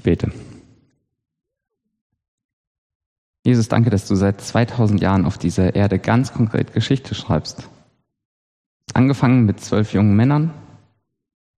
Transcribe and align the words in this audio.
Ich 0.00 0.04
bete. 0.04 0.32
Jesus, 3.44 3.68
danke, 3.68 3.90
dass 3.90 4.08
du 4.08 4.14
seit 4.14 4.40
2000 4.40 4.98
Jahren 5.02 5.26
auf 5.26 5.36
dieser 5.36 5.74
Erde 5.74 5.98
ganz 5.98 6.32
konkret 6.32 6.72
Geschichte 6.72 7.14
schreibst. 7.14 7.68
Angefangen 8.94 9.44
mit 9.44 9.60
zwölf 9.60 9.92
jungen 9.92 10.16
Männern. 10.16 10.54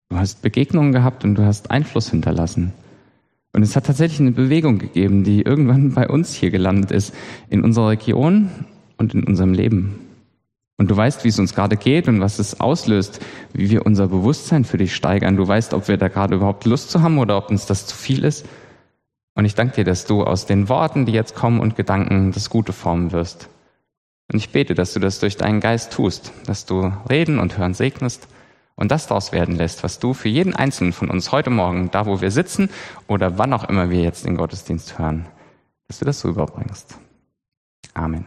Du 0.09 0.17
hast 0.17 0.43
Begegnungen 0.43 0.91
gehabt 0.91 1.23
und 1.23 1.37
du 1.37 1.45
hast 1.45 1.71
Einfluss 1.71 2.11
hinterlassen. 2.11 2.73
Und 3.53 3.63
es 3.63 3.77
hat 3.77 3.87
tatsächlich 3.87 4.19
eine 4.19 4.33
Bewegung 4.33 4.81
gegeben, 4.81 5.23
die 5.23 5.43
irgendwann 5.43 5.95
bei 5.95 6.09
uns 6.09 6.35
hier 6.35 6.51
gelandet 6.51 6.91
ist, 6.91 7.15
in 7.49 7.63
unserer 7.63 7.91
Region 7.91 8.51
und 8.97 9.15
in 9.15 9.23
unserem 9.23 9.53
Leben. 9.53 10.01
Und 10.83 10.89
du 10.89 10.97
weißt, 10.97 11.23
wie 11.23 11.29
es 11.29 11.39
uns 11.39 11.55
gerade 11.55 11.77
geht 11.77 12.09
und 12.09 12.21
was 12.21 12.41
es 12.41 12.59
auslöst, 12.59 13.21
wie 13.53 13.71
wir 13.71 13.87
unser 13.87 14.09
Bewusstsein 14.09 14.65
für 14.65 14.79
dich 14.79 14.97
steigern. 14.97 15.37
Du 15.37 15.47
weißt, 15.47 15.75
ob 15.75 15.87
wir 15.87 15.97
da 15.97 16.09
gerade 16.09 16.35
überhaupt 16.35 16.65
Lust 16.65 16.91
zu 16.91 17.03
haben 17.03 17.21
oder 17.21 17.37
ob 17.37 17.51
uns 17.51 17.67
das 17.67 17.87
zu 17.87 17.95
viel 17.95 18.25
ist. 18.25 18.45
Und 19.37 19.45
ich 19.45 19.55
danke 19.55 19.77
dir, 19.77 19.85
dass 19.85 20.07
du 20.07 20.25
aus 20.25 20.45
den 20.45 20.69
Worten, 20.69 21.07
die 21.07 21.13
jetzt 21.13 21.37
kommen 21.37 21.61
und 21.61 21.77
Gedanken 21.77 22.33
das 22.33 22.51
Gute 22.51 22.73
formen 22.73 23.13
wirst. 23.13 23.49
Und 24.33 24.41
ich 24.41 24.51
bete, 24.51 24.75
dass 24.75 24.93
du 24.93 24.99
das 24.99 25.21
durch 25.21 25.37
deinen 25.37 25.61
Geist 25.61 25.93
tust, 25.93 26.33
dass 26.47 26.67
du 26.67 26.93
reden 27.09 27.39
und 27.39 27.57
hören 27.59 27.75
segnest 27.75 28.27
und 28.75 28.91
das 28.91 29.07
daraus 29.07 29.31
werden 29.31 29.55
lässt, 29.55 29.85
was 29.85 30.01
du 30.01 30.15
für 30.15 30.31
jeden 30.31 30.57
Einzelnen 30.57 30.93
von 30.93 31.11
uns 31.11 31.31
heute 31.31 31.51
Morgen, 31.51 31.93
da 31.93 32.07
wo 32.07 32.21
wir 32.21 32.33
sitzen 32.33 32.71
oder 33.07 33.39
wann 33.39 33.53
auch 33.53 33.69
immer 33.69 33.89
wir 33.89 34.03
jetzt 34.03 34.27
den 34.27 34.37
Gottesdienst 34.37 34.99
hören, 34.99 35.27
dass 35.87 36.01
du 36.01 36.05
das 36.07 36.19
so 36.19 36.29
überbringst. 36.29 36.99
Amen. 37.95 38.27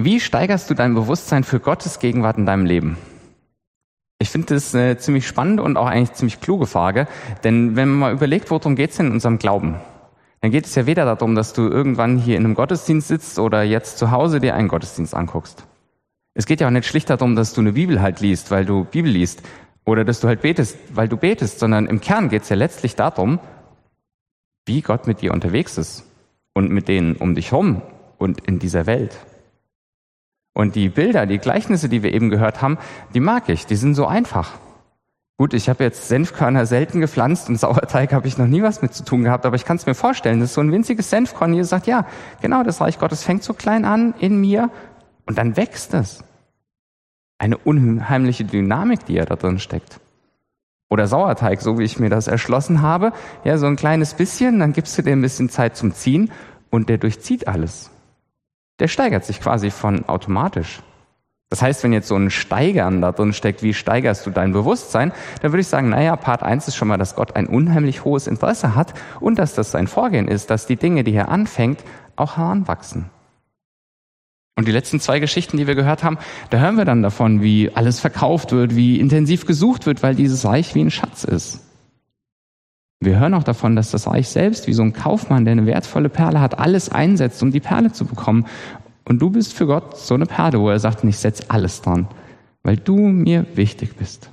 Wie 0.00 0.20
steigerst 0.20 0.70
du 0.70 0.74
dein 0.74 0.94
Bewusstsein 0.94 1.42
für 1.42 1.58
Gottes 1.58 1.98
Gegenwart 1.98 2.38
in 2.38 2.46
deinem 2.46 2.64
Leben? 2.64 2.96
Ich 4.20 4.30
finde 4.30 4.54
das 4.54 4.72
eine 4.72 4.96
ziemlich 4.96 5.26
spannende 5.26 5.64
und 5.64 5.76
auch 5.76 5.86
eigentlich 5.86 6.12
ziemlich 6.12 6.40
kluge 6.40 6.66
Frage, 6.66 7.08
denn 7.42 7.74
wenn 7.74 7.88
man 7.88 7.98
mal 7.98 8.12
überlegt, 8.12 8.48
worum 8.52 8.76
geht 8.76 8.90
es 8.90 8.98
in 9.00 9.10
unserem 9.10 9.38
Glauben, 9.38 9.76
dann 10.40 10.52
geht 10.52 10.66
es 10.66 10.74
ja 10.76 10.86
weder 10.86 11.04
darum, 11.04 11.34
dass 11.34 11.52
du 11.52 11.62
irgendwann 11.62 12.16
hier 12.16 12.36
in 12.36 12.44
einem 12.44 12.54
Gottesdienst 12.54 13.08
sitzt 13.08 13.40
oder 13.40 13.64
jetzt 13.64 13.98
zu 13.98 14.12
Hause 14.12 14.38
dir 14.38 14.54
einen 14.54 14.68
Gottesdienst 14.68 15.14
anguckst. 15.14 15.64
Es 16.34 16.46
geht 16.46 16.60
ja 16.60 16.68
auch 16.68 16.72
nicht 16.72 16.86
schlicht 16.86 17.10
darum, 17.10 17.34
dass 17.34 17.52
du 17.52 17.60
eine 17.60 17.72
Bibel 17.72 18.00
halt 18.00 18.20
liest, 18.20 18.52
weil 18.52 18.64
du 18.64 18.84
Bibel 18.84 19.10
liest, 19.10 19.42
oder 19.84 20.04
dass 20.04 20.20
du 20.20 20.28
halt 20.28 20.42
betest, 20.42 20.78
weil 20.92 21.08
du 21.08 21.16
betest, 21.16 21.58
sondern 21.58 21.86
im 21.86 22.00
Kern 22.00 22.28
geht 22.28 22.42
es 22.42 22.50
ja 22.50 22.56
letztlich 22.56 22.94
darum, 22.94 23.40
wie 24.64 24.80
Gott 24.82 25.08
mit 25.08 25.22
dir 25.22 25.32
unterwegs 25.32 25.76
ist 25.76 26.04
und 26.54 26.70
mit 26.70 26.86
denen 26.86 27.16
um 27.16 27.34
dich 27.34 27.50
herum 27.50 27.82
und 28.18 28.46
in 28.46 28.60
dieser 28.60 28.86
Welt. 28.86 29.18
Und 30.58 30.74
die 30.74 30.88
Bilder, 30.88 31.24
die 31.24 31.38
Gleichnisse, 31.38 31.88
die 31.88 32.02
wir 32.02 32.12
eben 32.12 32.30
gehört 32.30 32.62
haben, 32.62 32.78
die 33.14 33.20
mag 33.20 33.48
ich, 33.48 33.66
die 33.66 33.76
sind 33.76 33.94
so 33.94 34.08
einfach. 34.08 34.54
Gut, 35.36 35.54
ich 35.54 35.68
habe 35.68 35.84
jetzt 35.84 36.08
Senfkörner 36.08 36.66
selten 36.66 37.00
gepflanzt 37.00 37.48
und 37.48 37.54
Sauerteig 37.60 38.12
habe 38.12 38.26
ich 38.26 38.38
noch 38.38 38.48
nie 38.48 38.60
was 38.60 38.82
mit 38.82 38.92
zu 38.92 39.04
tun 39.04 39.22
gehabt, 39.22 39.46
aber 39.46 39.54
ich 39.54 39.64
kann 39.64 39.76
es 39.76 39.86
mir 39.86 39.94
vorstellen, 39.94 40.40
dass 40.40 40.54
so 40.54 40.60
ein 40.60 40.72
winziges 40.72 41.10
Senfkorn 41.10 41.52
hier 41.52 41.64
sagt, 41.64 41.86
ja, 41.86 42.06
genau, 42.42 42.64
das 42.64 42.80
Reich 42.80 42.98
Gottes 42.98 43.22
fängt 43.22 43.44
so 43.44 43.54
klein 43.54 43.84
an 43.84 44.14
in 44.18 44.40
mir 44.40 44.68
und 45.26 45.38
dann 45.38 45.56
wächst 45.56 45.94
es 45.94 46.24
eine 47.38 47.56
unheimliche 47.56 48.44
Dynamik, 48.44 49.06
die 49.06 49.14
ja 49.14 49.26
da 49.26 49.36
drin 49.36 49.60
steckt. 49.60 50.00
Oder 50.90 51.06
Sauerteig, 51.06 51.60
so 51.60 51.78
wie 51.78 51.84
ich 51.84 52.00
mir 52.00 52.10
das 52.10 52.26
erschlossen 52.26 52.82
habe. 52.82 53.12
Ja, 53.44 53.58
so 53.58 53.66
ein 53.66 53.76
kleines 53.76 54.14
bisschen, 54.14 54.58
dann 54.58 54.72
gibst 54.72 54.98
du 54.98 55.02
dir 55.02 55.12
ein 55.12 55.22
bisschen 55.22 55.50
Zeit 55.50 55.76
zum 55.76 55.94
Ziehen 55.94 56.32
und 56.70 56.88
der 56.88 56.98
durchzieht 56.98 57.46
alles. 57.46 57.92
Der 58.78 58.88
steigert 58.88 59.24
sich 59.24 59.40
quasi 59.40 59.70
von 59.70 60.08
automatisch. 60.08 60.80
Das 61.50 61.62
heißt, 61.62 61.82
wenn 61.82 61.94
jetzt 61.94 62.08
so 62.08 62.16
ein 62.16 62.30
Steigern 62.30 63.00
da 63.00 63.12
drin 63.12 63.32
steckt, 63.32 63.62
wie 63.62 63.72
steigerst 63.72 64.26
du 64.26 64.30
dein 64.30 64.52
Bewusstsein, 64.52 65.12
dann 65.40 65.52
würde 65.52 65.62
ich 65.62 65.68
sagen, 65.68 65.88
naja, 65.88 66.14
Part 66.16 66.42
1 66.42 66.68
ist 66.68 66.76
schon 66.76 66.88
mal, 66.88 66.98
dass 66.98 67.14
Gott 67.14 67.36
ein 67.36 67.46
unheimlich 67.46 68.04
hohes 68.04 68.26
Interesse 68.26 68.74
hat 68.74 68.92
und 69.20 69.38
dass 69.38 69.54
das 69.54 69.70
sein 69.70 69.86
Vorgehen 69.86 70.28
ist, 70.28 70.50
dass 70.50 70.66
die 70.66 70.76
Dinge, 70.76 71.04
die 71.04 71.14
er 71.14 71.30
anfängt, 71.30 71.82
auch 72.16 72.36
heranwachsen. 72.36 73.10
Und 74.56 74.66
die 74.66 74.72
letzten 74.72 75.00
zwei 75.00 75.20
Geschichten, 75.20 75.56
die 75.56 75.66
wir 75.66 75.76
gehört 75.76 76.02
haben, 76.02 76.18
da 76.50 76.58
hören 76.58 76.76
wir 76.76 76.84
dann 76.84 77.02
davon, 77.02 77.42
wie 77.42 77.70
alles 77.74 78.00
verkauft 78.00 78.52
wird, 78.52 78.74
wie 78.74 79.00
intensiv 79.00 79.46
gesucht 79.46 79.86
wird, 79.86 80.02
weil 80.02 80.16
dieses 80.16 80.44
Reich 80.44 80.74
wie 80.74 80.82
ein 80.82 80.90
Schatz 80.90 81.24
ist. 81.24 81.67
Wir 83.00 83.20
hören 83.20 83.34
auch 83.34 83.44
davon, 83.44 83.76
dass 83.76 83.92
das 83.92 84.08
Reich 84.08 84.28
selbst, 84.28 84.66
wie 84.66 84.72
so 84.72 84.82
ein 84.82 84.92
Kaufmann, 84.92 85.44
der 85.44 85.52
eine 85.52 85.66
wertvolle 85.66 86.08
Perle 86.08 86.40
hat, 86.40 86.58
alles 86.58 86.88
einsetzt, 86.90 87.42
um 87.42 87.52
die 87.52 87.60
Perle 87.60 87.92
zu 87.92 88.04
bekommen. 88.04 88.46
Und 89.04 89.20
du 89.20 89.30
bist 89.30 89.52
für 89.52 89.66
Gott 89.66 89.96
so 89.96 90.14
eine 90.14 90.26
Perle, 90.26 90.60
wo 90.60 90.68
er 90.68 90.80
sagt, 90.80 91.04
ich 91.04 91.16
setze 91.16 91.44
alles 91.48 91.80
dran, 91.80 92.08
weil 92.62 92.76
du 92.76 92.96
mir 92.96 93.46
wichtig 93.54 93.96
bist. 93.96 94.30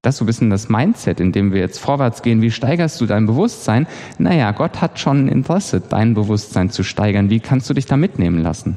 Das 0.00 0.14
ist 0.14 0.18
so 0.18 0.24
ein 0.24 0.26
bisschen 0.26 0.50
das 0.50 0.68
Mindset, 0.68 1.20
in 1.20 1.32
dem 1.32 1.52
wir 1.52 1.60
jetzt 1.60 1.78
vorwärts 1.78 2.22
gehen. 2.22 2.40
Wie 2.40 2.50
steigerst 2.50 3.00
du 3.00 3.06
dein 3.06 3.26
Bewusstsein? 3.26 3.86
Naja, 4.18 4.52
Gott 4.52 4.80
hat 4.80 4.98
schon 4.98 5.26
ein 5.26 5.28
Interesse, 5.28 5.80
dein 5.80 6.14
Bewusstsein 6.14 6.70
zu 6.70 6.82
steigern. 6.82 7.28
Wie 7.28 7.40
kannst 7.40 7.68
du 7.68 7.74
dich 7.74 7.86
da 7.86 7.96
mitnehmen 7.96 8.40
lassen? 8.40 8.76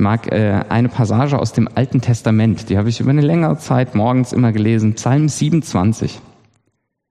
Ich 0.00 0.02
mag 0.02 0.32
äh, 0.32 0.64
eine 0.70 0.88
Passage 0.88 1.38
aus 1.38 1.52
dem 1.52 1.68
Alten 1.74 2.00
Testament, 2.00 2.70
die 2.70 2.78
habe 2.78 2.88
ich 2.88 3.00
über 3.00 3.10
eine 3.10 3.20
längere 3.20 3.58
Zeit 3.58 3.94
morgens 3.94 4.32
immer 4.32 4.50
gelesen, 4.50 4.94
Psalm 4.94 5.28
27. 5.28 6.20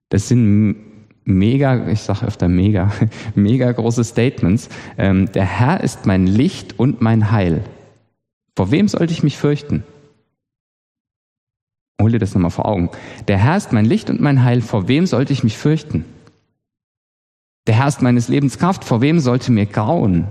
Das 0.09 0.27
sind 0.27 0.75
mega, 1.23 1.87
ich 1.87 2.01
sage 2.01 2.25
öfter 2.25 2.47
mega, 2.47 2.91
mega 3.35 3.71
große 3.71 4.03
Statements. 4.03 4.69
Ähm, 4.97 5.31
der 5.33 5.45
Herr 5.45 5.83
ist 5.83 6.07
mein 6.07 6.25
Licht 6.25 6.79
und 6.79 6.99
mein 6.99 7.29
Heil. 7.29 7.63
Vor 8.55 8.71
wem 8.71 8.87
sollte 8.87 9.13
ich 9.13 9.21
mich 9.21 9.37
fürchten? 9.37 9.83
Hol 12.01 12.11
dir 12.11 12.17
das 12.17 12.33
nochmal 12.33 12.49
vor 12.49 12.65
Augen. 12.65 12.89
Der 13.27 13.37
Herr 13.37 13.57
ist 13.57 13.71
mein 13.71 13.85
Licht 13.85 14.09
und 14.09 14.19
mein 14.19 14.43
Heil. 14.43 14.61
Vor 14.61 14.87
wem 14.87 15.05
sollte 15.05 15.31
ich 15.31 15.43
mich 15.43 15.59
fürchten? 15.59 16.05
Der 17.67 17.75
Herr 17.75 17.87
ist 17.87 18.01
meines 18.01 18.29
Lebens 18.29 18.57
Kraft. 18.57 18.83
Vor 18.83 19.01
wem 19.01 19.19
sollte 19.19 19.51
mir 19.51 19.67
grauen? 19.67 20.27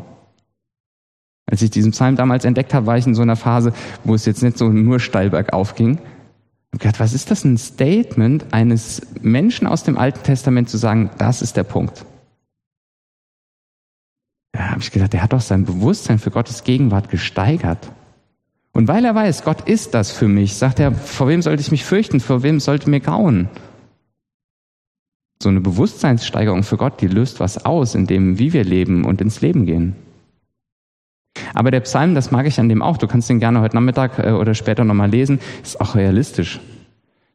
Als 1.50 1.62
ich 1.62 1.70
diesen 1.70 1.92
Psalm 1.92 2.16
damals 2.16 2.44
entdeckt 2.44 2.74
habe, 2.74 2.86
war 2.86 2.98
ich 2.98 3.06
in 3.06 3.14
so 3.14 3.22
einer 3.22 3.36
Phase, 3.36 3.72
wo 4.04 4.14
es 4.14 4.26
jetzt 4.26 4.42
nicht 4.42 4.58
so 4.58 4.68
nur 4.68 5.00
steil 5.00 5.30
bergauf 5.30 5.74
ging. 5.74 5.98
Und 6.72 6.80
gedacht, 6.80 7.00
was 7.00 7.14
ist 7.14 7.30
das 7.30 7.44
ein 7.44 7.56
Statement 7.56 8.52
eines 8.52 9.00
Menschen 9.22 9.66
aus 9.66 9.82
dem 9.82 9.96
Alten 9.96 10.22
Testament 10.22 10.68
zu 10.68 10.76
sagen, 10.76 11.10
das 11.16 11.40
ist 11.40 11.56
der 11.56 11.64
Punkt? 11.64 12.04
Da 14.52 14.70
habe 14.70 14.80
ich 14.80 14.90
gedacht, 14.90 15.14
der 15.14 15.22
hat 15.22 15.32
doch 15.32 15.40
sein 15.40 15.64
Bewusstsein 15.64 16.18
für 16.18 16.30
Gottes 16.30 16.64
Gegenwart 16.64 17.08
gesteigert. 17.08 17.90
Und 18.72 18.86
weil 18.86 19.04
er 19.06 19.14
weiß, 19.14 19.44
Gott 19.44 19.66
ist 19.66 19.94
das 19.94 20.12
für 20.12 20.28
mich, 20.28 20.56
sagt 20.56 20.78
er, 20.78 20.92
vor 20.92 21.28
wem 21.28 21.40
sollte 21.40 21.62
ich 21.62 21.70
mich 21.70 21.84
fürchten, 21.84 22.20
vor 22.20 22.42
wem 22.42 22.60
sollte 22.60 22.90
mir 22.90 23.00
grauen? 23.00 23.48
So 25.42 25.48
eine 25.48 25.60
Bewusstseinssteigerung 25.60 26.62
für 26.62 26.76
Gott, 26.76 27.00
die 27.00 27.06
löst 27.06 27.40
was 27.40 27.64
aus, 27.64 27.94
in 27.94 28.06
dem, 28.06 28.38
wie 28.38 28.52
wir 28.52 28.64
leben 28.64 29.04
und 29.04 29.20
ins 29.20 29.40
Leben 29.40 29.64
gehen. 29.64 29.96
Aber 31.54 31.70
der 31.70 31.80
Psalm, 31.80 32.14
das 32.14 32.30
mag 32.30 32.46
ich 32.46 32.58
an 32.60 32.68
dem 32.68 32.82
auch, 32.82 32.96
du 32.96 33.06
kannst 33.06 33.28
den 33.28 33.40
gerne 33.40 33.60
heute 33.60 33.76
Nachmittag 33.76 34.18
äh, 34.18 34.32
oder 34.32 34.54
später 34.54 34.84
nochmal 34.84 35.10
lesen, 35.10 35.40
ist 35.62 35.80
auch 35.80 35.94
realistisch. 35.94 36.60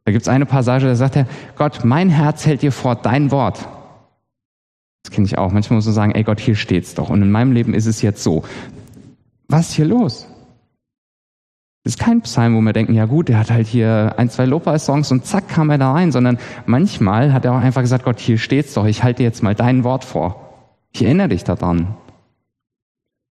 Da 0.06 0.12
gibt 0.12 0.24
es 0.24 0.28
eine 0.28 0.46
Passage, 0.46 0.86
da 0.86 0.96
sagt 0.96 1.16
er, 1.16 1.28
Gott, 1.56 1.86
mein 1.86 2.10
Herz 2.10 2.46
hält 2.46 2.62
dir 2.62 2.72
vor 2.72 2.96
dein 2.96 3.32
Wort. 3.32 3.68
Das 5.04 5.12
kenne 5.12 5.26
ich 5.26 5.38
auch. 5.38 5.52
Manchmal 5.52 5.78
muss 5.78 5.86
man 5.86 5.94
sagen, 5.94 6.16
ey 6.16 6.24
Gott, 6.24 6.40
hier 6.40 6.56
steht's 6.56 6.96
doch. 6.96 7.10
Und 7.10 7.22
in 7.22 7.32
meinem 7.32 7.52
Leben 7.52 7.74
ist 7.74 7.86
es 7.86 8.02
jetzt 8.02 8.24
so. 8.24 8.44
Was 9.48 9.70
ist 9.70 9.76
hier 9.76 9.86
los? 9.86 10.28
Das 11.84 11.96
ist 11.96 12.00
kein 12.00 12.22
Psalm, 12.22 12.56
wo 12.56 12.62
wir 12.62 12.72
denken, 12.72 12.94
ja 12.94 13.06
gut, 13.06 13.28
der 13.28 13.38
hat 13.38 13.52
halt 13.52 13.68
hier 13.68 14.14
ein, 14.16 14.30
zwei 14.30 14.46
Lobpreis-Songs 14.46 15.12
und 15.12 15.26
zack 15.26 15.50
kam 15.50 15.70
er 15.70 15.78
da 15.78 15.92
rein, 15.92 16.14
sondern 16.14 16.38
manchmal 16.66 17.34
hat 17.34 17.44
er 17.44 17.52
auch 17.52 17.60
einfach 17.60 17.82
gesagt, 17.82 18.06
Gott, 18.06 18.22
hier 18.22 18.38
steht's 18.38 18.74
doch, 18.74 18.86
ich 18.86 19.04
halte 19.04 19.22
jetzt 19.22 19.44
mal 19.44 19.54
dein 19.54 19.84
Wort 19.84 20.06
vor. 20.06 20.54
Ich 20.94 21.04
erinnere 21.04 21.28
dich 21.28 21.44
daran. 21.44 21.96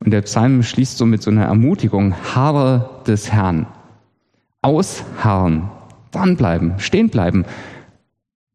Und 0.05 0.11
der 0.11 0.23
Psalm 0.23 0.63
schließt 0.63 0.99
so 0.99 1.07
mit 1.07 1.23
so 1.23 1.31
einer 1.31 1.45
Ermutigung, 1.45 2.15
Haare 2.35 3.03
des 3.07 3.33
Herrn. 3.33 3.67
Ausharren, 4.61 5.71
dranbleiben, 6.11 6.75
stehen 6.79 7.09
bleiben. 7.09 7.45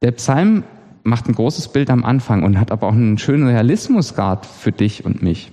Der 0.02 0.12
Psalm 0.12 0.64
macht 1.04 1.28
ein 1.28 1.36
großes 1.36 1.70
Bild 1.70 1.90
am 1.90 2.04
Anfang 2.04 2.44
und 2.44 2.60
hat 2.60 2.72
aber 2.72 2.88
auch 2.88 2.94
einen 2.94 3.18
schönen 3.18 3.48
Realismusgrad 3.48 4.46
für 4.46 4.72
dich 4.72 5.06
und 5.06 5.22
mich. 5.22 5.52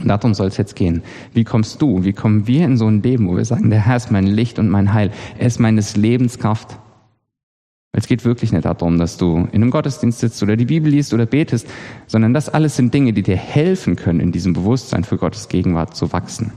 Und 0.00 0.08
darum 0.08 0.34
soll 0.34 0.48
es 0.48 0.56
jetzt 0.56 0.76
gehen. 0.76 1.02
Wie 1.32 1.44
kommst 1.44 1.82
du, 1.82 2.04
wie 2.04 2.12
kommen 2.12 2.46
wir 2.46 2.64
in 2.64 2.76
so 2.76 2.86
ein 2.86 3.02
Leben, 3.02 3.28
wo 3.28 3.36
wir 3.36 3.44
sagen, 3.44 3.70
der 3.70 3.86
Herr 3.86 3.96
ist 3.96 4.10
mein 4.10 4.26
Licht 4.26 4.58
und 4.58 4.68
mein 4.68 4.92
Heil, 4.92 5.10
er 5.38 5.46
ist 5.46 5.58
meines 5.58 5.96
Lebens 5.96 6.38
Kraft. 6.38 6.78
Es 7.92 8.06
geht 8.06 8.24
wirklich 8.24 8.52
nicht 8.52 8.64
darum, 8.64 8.98
dass 8.98 9.16
du 9.16 9.48
in 9.52 9.62
einem 9.62 9.70
Gottesdienst 9.70 10.20
sitzt 10.20 10.42
oder 10.42 10.56
die 10.56 10.66
Bibel 10.66 10.90
liest 10.90 11.12
oder 11.12 11.26
betest, 11.26 11.66
sondern 12.06 12.32
das 12.32 12.48
alles 12.48 12.76
sind 12.76 12.94
Dinge, 12.94 13.12
die 13.12 13.22
dir 13.22 13.36
helfen 13.36 13.96
können, 13.96 14.20
in 14.20 14.30
diesem 14.30 14.52
Bewusstsein 14.52 15.02
für 15.02 15.16
Gottes 15.16 15.48
Gegenwart 15.48 15.96
zu 15.96 16.12
wachsen. 16.12 16.52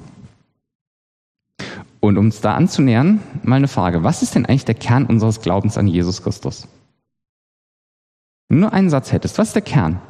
Und 1.99 2.17
um 2.17 2.25
uns 2.25 2.41
da 2.41 2.53
anzunähern, 2.53 3.21
mal 3.43 3.55
eine 3.55 3.67
Frage. 3.67 4.03
Was 4.03 4.21
ist 4.21 4.35
denn 4.35 4.45
eigentlich 4.45 4.65
der 4.65 4.75
Kern 4.75 5.05
unseres 5.05 5.41
Glaubens 5.41 5.77
an 5.77 5.87
Jesus 5.87 6.21
Christus? 6.21 6.67
Wenn 8.49 8.57
du 8.57 8.61
nur 8.61 8.73
einen 8.73 8.89
Satz 8.89 9.11
hättest, 9.11 9.37
was 9.37 9.47
ist 9.47 9.55
der 9.55 9.61
Kern? 9.61 10.01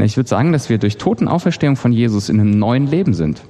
Ich 0.00 0.16
würde 0.16 0.28
sagen, 0.28 0.52
dass 0.52 0.68
wir 0.68 0.78
durch 0.78 0.98
Totenauferstehung 0.98 1.76
von 1.76 1.92
Jesus 1.92 2.28
in 2.28 2.40
einem 2.40 2.58
neuen 2.58 2.86
Leben 2.86 3.14
sind. 3.14 3.42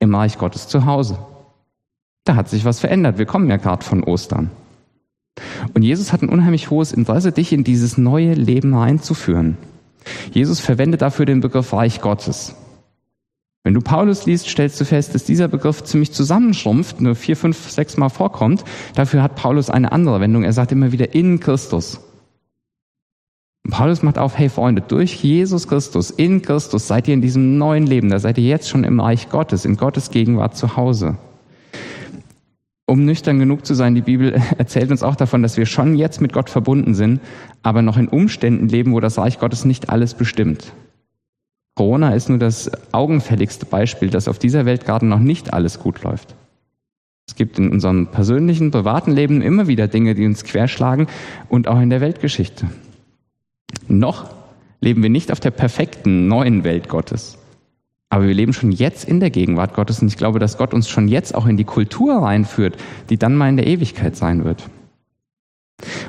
Im 0.00 0.14
Reich 0.14 0.38
Gottes 0.38 0.68
zu 0.68 0.86
Hause. 0.86 1.18
Da 2.24 2.34
hat 2.34 2.48
sich 2.48 2.64
was 2.64 2.80
verändert. 2.80 3.18
Wir 3.18 3.26
kommen 3.26 3.48
ja 3.48 3.56
gerade 3.56 3.84
von 3.84 4.02
Ostern. 4.02 4.50
Und 5.74 5.82
Jesus 5.82 6.12
hat 6.12 6.22
ein 6.22 6.28
unheimlich 6.28 6.70
hohes 6.70 6.92
Interesse, 6.92 7.32
dich 7.32 7.52
in 7.52 7.64
dieses 7.64 7.98
neue 7.98 8.34
Leben 8.34 8.74
einzuführen. 8.74 9.56
Jesus 10.32 10.60
verwendet 10.60 11.02
dafür 11.02 11.26
den 11.26 11.40
Begriff 11.40 11.72
Reich 11.72 12.00
Gottes. 12.00 12.54
Wenn 13.64 13.74
du 13.74 13.80
Paulus 13.80 14.26
liest, 14.26 14.48
stellst 14.48 14.80
du 14.80 14.84
fest, 14.84 15.14
dass 15.14 15.24
dieser 15.24 15.48
Begriff 15.48 15.82
ziemlich 15.82 16.12
zusammenschrumpft, 16.12 17.00
nur 17.00 17.16
vier, 17.16 17.36
fünf, 17.36 17.68
sechs 17.68 17.96
Mal 17.96 18.10
vorkommt. 18.10 18.64
Dafür 18.94 19.24
hat 19.24 19.34
Paulus 19.34 19.70
eine 19.70 19.90
andere 19.90 20.20
Wendung. 20.20 20.44
Er 20.44 20.52
sagt 20.52 20.70
immer 20.70 20.92
wieder 20.92 21.14
in 21.14 21.40
Christus. 21.40 22.00
Und 23.64 23.72
Paulus 23.72 24.04
macht 24.04 24.18
auf, 24.18 24.38
hey 24.38 24.48
Freunde, 24.48 24.82
durch 24.82 25.16
Jesus 25.16 25.66
Christus, 25.66 26.12
in 26.12 26.42
Christus 26.42 26.86
seid 26.86 27.08
ihr 27.08 27.14
in 27.14 27.20
diesem 27.20 27.58
neuen 27.58 27.84
Leben, 27.84 28.10
da 28.10 28.20
seid 28.20 28.38
ihr 28.38 28.44
jetzt 28.44 28.68
schon 28.68 28.84
im 28.84 29.00
Reich 29.00 29.28
Gottes, 29.28 29.64
in 29.64 29.76
Gottes 29.76 30.10
Gegenwart 30.12 30.56
zu 30.56 30.76
Hause. 30.76 31.18
Um 32.88 33.04
nüchtern 33.04 33.40
genug 33.40 33.66
zu 33.66 33.74
sein, 33.74 33.96
die 33.96 34.00
Bibel 34.00 34.32
erzählt 34.58 34.90
uns 34.90 35.02
auch 35.02 35.16
davon, 35.16 35.42
dass 35.42 35.56
wir 35.56 35.66
schon 35.66 35.96
jetzt 35.96 36.20
mit 36.20 36.32
Gott 36.32 36.48
verbunden 36.48 36.94
sind, 36.94 37.20
aber 37.62 37.82
noch 37.82 37.96
in 37.96 38.08
Umständen 38.08 38.68
leben, 38.68 38.92
wo 38.92 39.00
das 39.00 39.18
Reich 39.18 39.40
Gottes 39.40 39.64
nicht 39.64 39.90
alles 39.90 40.14
bestimmt. 40.14 40.72
Corona 41.74 42.14
ist 42.14 42.28
nur 42.28 42.38
das 42.38 42.70
augenfälligste 42.92 43.66
Beispiel, 43.66 44.08
dass 44.08 44.28
auf 44.28 44.38
dieser 44.38 44.64
Welt 44.64 44.86
gerade 44.86 45.04
noch 45.04 45.18
nicht 45.18 45.52
alles 45.52 45.78
gut 45.78 46.02
läuft. 46.02 46.34
Es 47.28 47.34
gibt 47.34 47.58
in 47.58 47.70
unserem 47.70 48.06
persönlichen, 48.06 48.70
privaten 48.70 49.10
Leben 49.10 49.42
immer 49.42 49.66
wieder 49.66 49.88
Dinge, 49.88 50.14
die 50.14 50.24
uns 50.24 50.44
querschlagen 50.44 51.08
und 51.48 51.66
auch 51.66 51.80
in 51.80 51.90
der 51.90 52.00
Weltgeschichte. 52.00 52.70
Noch 53.88 54.30
leben 54.80 55.02
wir 55.02 55.10
nicht 55.10 55.32
auf 55.32 55.40
der 55.40 55.50
perfekten 55.50 56.28
neuen 56.28 56.62
Welt 56.62 56.88
Gottes. 56.88 57.36
Aber 58.08 58.26
wir 58.26 58.34
leben 58.34 58.52
schon 58.52 58.72
jetzt 58.72 59.08
in 59.08 59.20
der 59.20 59.30
Gegenwart 59.30 59.74
Gottes 59.74 60.00
und 60.00 60.08
ich 60.08 60.16
glaube, 60.16 60.38
dass 60.38 60.58
Gott 60.58 60.72
uns 60.72 60.88
schon 60.88 61.08
jetzt 61.08 61.34
auch 61.34 61.46
in 61.46 61.56
die 61.56 61.64
Kultur 61.64 62.22
reinführt, 62.22 62.76
die 63.10 63.18
dann 63.18 63.34
mal 63.34 63.48
in 63.48 63.56
der 63.56 63.66
Ewigkeit 63.66 64.16
sein 64.16 64.44
wird. 64.44 64.68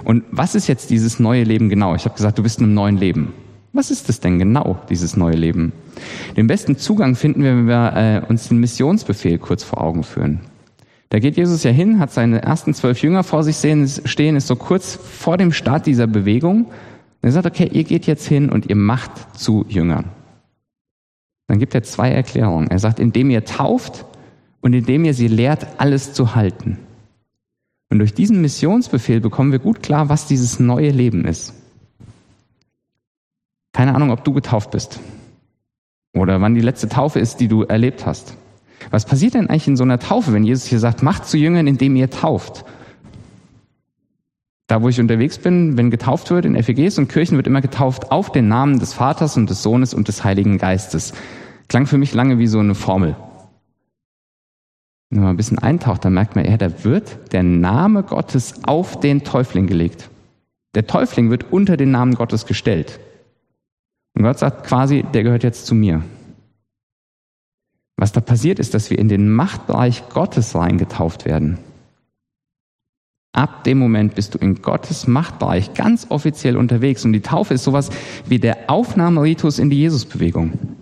Und 0.04 0.24
was 0.32 0.56
ist 0.56 0.68
jetzt 0.68 0.90
dieses 0.90 1.20
neue 1.20 1.44
Leben 1.44 1.70
genau? 1.70 1.96
Ich 1.96 2.06
habe 2.06 2.16
gesagt, 2.16 2.38
du 2.38 2.44
bist 2.44 2.60
in 2.60 2.66
einem 2.66 2.74
neuen 2.76 2.98
Leben. 2.98 3.34
Was 3.74 3.92
ist 3.92 4.10
es 4.10 4.20
denn 4.20 4.40
genau, 4.40 4.80
dieses 4.90 5.18
neue 5.18 5.36
Leben? 5.36 5.74
Den 6.36 6.48
besten 6.48 6.78
Zugang 6.78 7.16
finden 7.16 7.44
wir, 7.44 7.52
wenn 7.52 7.68
wir 7.68 7.94
äh, 7.96 8.26
uns 8.28 8.48
den 8.48 8.60
Missionsbefehl 8.60 9.38
kurz 9.40 9.64
vor 9.64 9.82
Augen 9.82 10.04
führen. 10.04 10.40
Da 11.10 11.20
geht 11.20 11.38
Jesus 11.38 11.64
ja 11.64 11.72
hin, 11.72 12.00
hat 12.00 12.12
seine 12.12 12.42
ersten 12.42 12.74
zwölf 12.74 13.02
Jünger 13.02 13.24
vor 13.24 13.44
sich 13.44 13.58
stehen, 13.58 14.36
ist 14.36 14.48
so 14.48 14.56
kurz 14.56 14.96
vor 14.96 15.38
dem 15.38 15.54
Start 15.54 15.86
dieser 15.86 16.08
Bewegung. 16.08 16.66
Und 16.66 16.74
er 17.22 17.32
sagt, 17.32 17.46
okay, 17.46 17.70
ihr 17.72 17.84
geht 17.84 18.08
jetzt 18.08 18.28
hin 18.28 18.50
und 18.50 18.68
ihr 18.68 18.76
macht 18.76 19.12
zu 19.38 19.66
Jüngern. 19.70 20.06
Dann 21.48 21.60
gibt 21.60 21.74
er 21.74 21.84
zwei 21.84 22.12
Erklärungen. 22.12 22.70
Er 22.70 22.80
sagt, 22.80 23.00
indem 23.00 23.30
ihr 23.30 23.46
tauft 23.46 24.06
und 24.62 24.74
indem 24.74 25.06
ihr 25.06 25.14
sie 25.14 25.28
lehrt, 25.28 25.66
alles 25.78 26.14
zu 26.14 26.36
halten. 26.36 26.78
Und 27.90 28.00
durch 28.00 28.14
diesen 28.14 28.42
Missionsbefehl 28.42 29.22
bekommen 29.22 29.52
wir 29.52 29.60
gut 29.60 29.82
klar, 29.82 30.10
was 30.10 30.28
dieses 30.28 30.60
neue 30.60 30.92
Leben 30.92 31.26
ist. 31.26 31.54
Keine 33.72 33.96
Ahnung, 33.96 34.12
ob 34.12 34.24
du 34.24 34.34
getauft 34.34 34.72
bist 34.72 35.00
oder 36.14 36.42
wann 36.42 36.56
die 36.56 36.62
letzte 36.62 36.90
Taufe 36.90 37.20
ist, 37.20 37.40
die 37.40 37.48
du 37.48 37.64
erlebt 37.64 38.06
hast. 38.06 38.36
Was 38.90 39.06
passiert 39.06 39.34
denn 39.34 39.50
eigentlich 39.50 39.68
in 39.68 39.78
so 39.78 39.84
einer 39.84 40.00
Taufe, 40.00 40.34
wenn 40.34 40.44
Jesus 40.44 40.66
hier 40.66 40.80
sagt, 40.80 41.04
macht 41.04 41.26
zu 41.26 41.38
Jüngern, 41.38 41.68
indem 41.68 41.96
ihr 41.96 42.10
tauft? 42.10 42.66
Da, 44.68 44.82
wo 44.82 44.90
ich 44.90 45.00
unterwegs 45.00 45.38
bin, 45.38 45.78
wenn 45.78 45.92
getauft 45.92 46.30
wird 46.30 46.46
in 46.46 46.62
FEGs 46.62 46.98
und 46.98 47.08
Kirchen, 47.08 47.38
wird 47.38 47.48
immer 47.48 47.62
getauft 47.62 48.12
auf 48.12 48.32
den 48.32 48.50
Namen 48.50 48.80
des 48.80 48.94
Vaters 48.94 49.38
und 49.38 49.50
des 49.50 49.64
Sohnes 49.64 49.94
und 49.94 50.10
des 50.10 50.26
Heiligen 50.26 50.58
Geistes. 50.58 51.14
Klang 51.68 51.86
für 51.86 51.98
mich 51.98 52.14
lange 52.14 52.40
wie 52.40 52.48
so 52.48 52.60
eine 52.60 52.76
Formel. 52.76 53.16
Wenn 55.10 55.22
man 55.22 55.30
ein 55.32 55.38
bisschen 55.38 55.60
eintaucht, 55.60 56.04
dann 56.04 56.14
merkt 56.14 56.36
man, 56.36 56.46
ja, 56.46 56.58
da 56.58 56.84
wird 56.84 57.32
der 57.34 57.44
Name 57.44 58.04
Gottes 58.04 58.64
auf 58.66 59.00
den 59.00 59.24
Täufling 59.24 59.68
gelegt. 59.68 60.10
Der 60.76 60.86
Täufling 60.86 61.30
wird 61.30 61.52
unter 61.52 61.78
den 61.78 61.92
Namen 61.92 62.16
Gottes 62.16 62.46
gestellt. 62.46 63.00
Und 64.16 64.24
Gott 64.24 64.40
sagt 64.40 64.66
quasi, 64.66 65.04
der 65.14 65.24
gehört 65.24 65.44
jetzt 65.44 65.66
zu 65.66 65.76
mir. 65.76 66.04
Was 67.96 68.12
da 68.12 68.22
passiert 68.22 68.60
ist, 68.60 68.74
dass 68.74 68.90
wir 68.90 69.00
in 69.00 69.08
den 69.08 69.30
Machtbereich 69.30 70.10
Gottes 70.10 70.56
reingetauft 70.56 71.26
werden. 71.26 71.58
Ab 73.34 73.64
dem 73.64 73.78
Moment 73.78 74.16
bist 74.16 74.34
du 74.34 74.40
in 74.40 74.62
Gottes 74.62 75.08
Machtbereich 75.08 75.74
ganz 75.74 76.08
offiziell 76.10 76.58
unterwegs. 76.58 77.06
Und 77.06 77.14
die 77.14 77.22
Taufe 77.22 77.54
ist 77.54 77.64
sowas 77.64 77.90
wie 78.26 78.40
der 78.40 78.70
Aufnahmeritus 78.70 79.60
in 79.60 79.70
die 79.70 79.80
Jesusbewegung. 79.80 80.77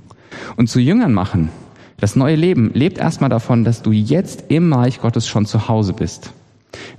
Und 0.55 0.69
zu 0.69 0.79
Jüngern 0.79 1.13
machen, 1.13 1.49
das 1.97 2.15
neue 2.15 2.35
Leben 2.35 2.71
lebt 2.73 2.97
erstmal 2.97 3.29
davon, 3.29 3.63
dass 3.63 3.81
du 3.81 3.91
jetzt 3.91 4.45
im 4.49 4.71
Reich 4.73 5.01
Gottes 5.01 5.27
schon 5.27 5.45
zu 5.45 5.67
Hause 5.67 5.93
bist. 5.93 6.33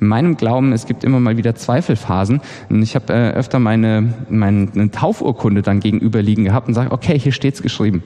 In 0.00 0.06
meinem 0.06 0.36
Glauben, 0.36 0.72
es 0.72 0.86
gibt 0.86 1.04
immer 1.04 1.20
mal 1.20 1.36
wieder 1.36 1.54
Zweifelphasen. 1.54 2.40
Und 2.70 2.82
ich 2.82 2.94
habe 2.94 3.12
äh, 3.12 3.30
öfter 3.32 3.58
meine, 3.58 4.14
meine 4.30 4.90
Taufurkunde 4.90 5.62
dann 5.62 5.80
gegenüberliegen 5.80 6.44
gehabt 6.44 6.68
und 6.68 6.74
sage, 6.74 6.92
okay, 6.92 7.18
hier 7.18 7.32
steht's 7.32 7.62
geschrieben. 7.62 8.02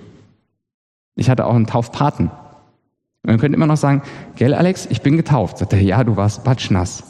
Ich 1.14 1.30
hatte 1.30 1.46
auch 1.46 1.54
einen 1.54 1.66
Taufpaten. 1.66 2.30
Und 3.22 3.30
man 3.30 3.38
könnte 3.38 3.56
immer 3.56 3.66
noch 3.66 3.76
sagen, 3.76 4.02
gell 4.36 4.54
Alex, 4.54 4.86
ich 4.90 5.02
bin 5.02 5.16
getauft. 5.16 5.58
Sagt 5.58 5.72
er, 5.72 5.80
ja, 5.80 6.02
du 6.02 6.16
warst 6.16 6.42
batschnass. 6.42 7.02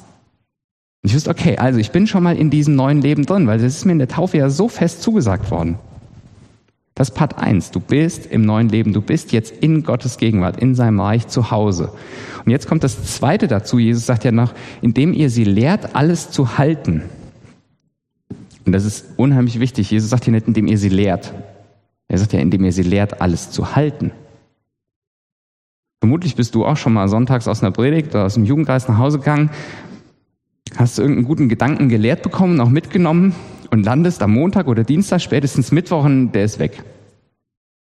Und 1.03 1.09
ich 1.09 1.15
wusste, 1.15 1.31
okay, 1.31 1.57
also 1.57 1.79
ich 1.79 1.93
bin 1.93 2.07
schon 2.07 2.23
mal 2.23 2.37
in 2.37 2.51
diesem 2.51 2.75
neuen 2.75 3.01
Leben 3.01 3.25
drin, 3.25 3.47
weil 3.47 3.59
das 3.59 3.77
ist 3.77 3.85
mir 3.87 3.93
in 3.93 3.99
der 3.99 4.09
Taufe 4.09 4.37
ja 4.37 4.51
so 4.51 4.69
fest 4.69 5.03
zugesagt 5.03 5.51
worden. 5.51 5.79
Das 7.01 7.09
ist 7.09 7.15
Part 7.15 7.39
eins. 7.39 7.71
Du 7.71 7.81
bist 7.81 8.27
im 8.27 8.43
neuen 8.43 8.69
Leben. 8.69 8.93
Du 8.93 9.01
bist 9.01 9.33
jetzt 9.33 9.55
in 9.63 9.85
Gottes 9.85 10.19
Gegenwart, 10.19 10.61
in 10.61 10.75
seinem 10.75 11.01
Reich 11.01 11.29
zu 11.29 11.51
Hause. 11.51 11.93
Und 12.45 12.51
jetzt 12.51 12.69
kommt 12.69 12.85
das 12.85 13.17
zweite 13.17 13.49
dazu. 13.49 13.79
Jesus 13.79 14.05
sagt 14.05 14.23
ja 14.23 14.33
noch, 14.33 14.53
indem 14.83 15.15
ihr 15.15 15.31
sie 15.31 15.45
lehrt, 15.45 15.97
alles 15.97 16.31
zu 16.31 16.59
halten. 16.59 17.05
Und 18.67 18.73
das 18.73 18.85
ist 18.85 19.15
unheimlich 19.17 19.61
wichtig. 19.61 19.91
Jesus 19.91 20.11
sagt 20.11 20.25
hier 20.25 20.35
nicht, 20.35 20.47
indem 20.47 20.67
ihr 20.67 20.77
sie 20.77 20.91
lehrt. 20.91 21.33
Er 22.09 22.19
sagt 22.19 22.35
ja, 22.35 22.39
indem 22.39 22.67
ihr 22.67 22.73
sie 22.73 22.83
lehrt, 22.83 23.23
alles 23.23 23.51
zu 23.51 23.75
halten. 23.75 24.13
Vermutlich 26.01 26.37
bist 26.37 26.55
du 26.55 26.67
auch 26.67 26.77
schon 26.77 26.93
mal 26.93 27.09
sonntags 27.09 27.49
aus 27.49 27.63
einer 27.63 27.73
Predigt 27.73 28.11
oder 28.11 28.27
aus 28.27 28.35
dem 28.35 28.45
Jugendkreis 28.45 28.89
nach 28.89 28.99
Hause 28.99 29.21
gegangen 29.21 29.49
hast 30.77 30.99
du 30.99 31.03
irgendeinen 31.03 31.27
guten 31.27 31.49
Gedanken 31.49 31.89
gelehrt 31.89 32.23
bekommen, 32.23 32.61
auch 32.61 32.69
mitgenommen 32.69 33.35
und 33.71 33.85
landest 33.85 34.23
am 34.23 34.33
Montag 34.33 34.67
oder 34.67 34.85
Dienstag, 34.85 35.21
spätestens 35.21 35.73
Mittwoch 35.73 36.05
und 36.05 36.33
der 36.33 36.45
ist 36.45 36.59
weg. 36.59 36.83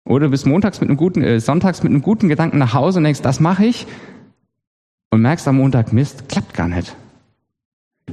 Oder 0.06 0.26
du 0.26 0.32
bist 0.32 0.46
montags 0.46 0.82
mit 0.82 0.90
einem 0.90 0.98
guten, 0.98 1.22
äh, 1.22 1.40
sonntags 1.40 1.84
mit 1.84 1.92
einem 1.92 2.02
guten 2.02 2.30
Gedanken 2.30 2.58
nach 2.58 2.74
Hause 2.74 3.00
und 3.00 3.04
denkst, 3.04 3.22
das 3.22 3.40
mache 3.40 3.66
ich 3.66 3.86
und 5.12 5.22
merkst 5.22 5.48
am 5.48 5.58
Montag, 5.58 5.94
Mist, 5.94 6.30
klappt 6.30 6.54
gar 6.54 6.68
nicht. 6.68 6.96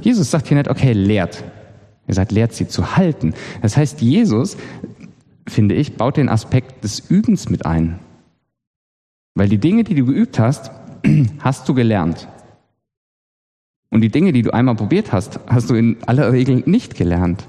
Jesus 0.01 0.29
sagt 0.29 0.47
hier 0.47 0.57
nicht, 0.57 0.69
okay, 0.69 0.93
lehrt. 0.93 1.43
Er 2.05 2.13
sagt, 2.13 2.31
lehrt 2.31 2.53
sie 2.53 2.67
zu 2.67 2.95
halten. 2.95 3.33
Das 3.61 3.75
heißt, 3.75 4.01
Jesus, 4.01 4.57
finde 5.47 5.75
ich, 5.75 5.97
baut 5.97 6.17
den 6.17 6.29
Aspekt 6.29 6.83
des 6.83 6.99
Übens 7.09 7.49
mit 7.49 7.65
ein. 7.65 7.99
Weil 9.35 9.49
die 9.49 9.57
Dinge, 9.57 9.83
die 9.83 9.95
du 9.95 10.05
geübt 10.05 10.39
hast, 10.39 10.71
hast 11.39 11.67
du 11.67 11.73
gelernt. 11.73 12.27
Und 13.89 14.01
die 14.01 14.09
Dinge, 14.09 14.33
die 14.33 14.41
du 14.41 14.51
einmal 14.51 14.75
probiert 14.75 15.11
hast, 15.11 15.39
hast 15.47 15.69
du 15.69 15.75
in 15.75 15.97
aller 16.05 16.31
Regel 16.31 16.63
nicht 16.65 16.95
gelernt. 16.95 17.45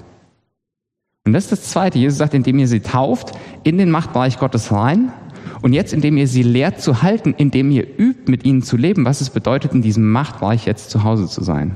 Und 1.29 1.33
das 1.33 1.43
ist 1.43 1.51
das 1.51 1.61
Zweite. 1.65 1.99
Jesus 1.99 2.17
sagt, 2.17 2.33
indem 2.33 2.57
ihr 2.57 2.67
sie 2.67 2.79
tauft, 2.79 3.33
in 3.63 3.77
den 3.77 3.91
Machtbereich 3.91 4.39
Gottes 4.39 4.71
rein. 4.71 5.13
Und 5.61 5.73
jetzt, 5.73 5.93
indem 5.93 6.17
ihr 6.17 6.27
sie 6.27 6.41
lehrt 6.41 6.81
zu 6.81 7.03
halten, 7.03 7.35
indem 7.37 7.69
ihr 7.69 7.83
übt, 7.83 8.31
mit 8.31 8.45
ihnen 8.45 8.63
zu 8.63 8.77
leben, 8.77 9.05
was 9.05 9.21
es 9.21 9.29
bedeutet, 9.29 9.73
in 9.73 9.83
diesem 9.83 10.11
Machtbereich 10.11 10.65
jetzt 10.65 10.89
zu 10.89 11.03
Hause 11.03 11.27
zu 11.27 11.43
sein. 11.43 11.75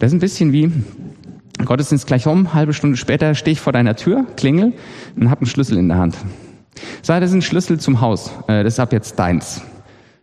Das 0.00 0.10
ist 0.10 0.14
ein 0.14 0.18
bisschen 0.18 0.52
wie, 0.52 0.72
Gottesdienst 1.64 2.08
gleich 2.08 2.26
um, 2.26 2.54
halbe 2.54 2.72
Stunde 2.72 2.96
später 2.96 3.36
stehe 3.36 3.52
ich 3.52 3.60
vor 3.60 3.72
deiner 3.72 3.94
Tür, 3.94 4.26
klingel 4.36 4.72
und 5.14 5.30
habe 5.30 5.42
einen 5.42 5.46
Schlüssel 5.46 5.78
in 5.78 5.86
der 5.86 5.98
Hand. 5.98 6.16
Sag, 7.02 7.20
das 7.20 7.30
ist 7.30 7.36
ein 7.36 7.42
Schlüssel 7.42 7.78
zum 7.78 8.00
Haus, 8.00 8.32
äh, 8.48 8.64
das 8.64 8.74
ist 8.74 8.80
ab 8.80 8.92
jetzt 8.92 9.16
deins. 9.16 9.62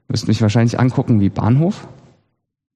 Du 0.09 0.13
wirst 0.13 0.27
mich 0.27 0.41
wahrscheinlich 0.41 0.77
angucken 0.81 1.21
wie 1.21 1.29
Bahnhof. 1.29 1.87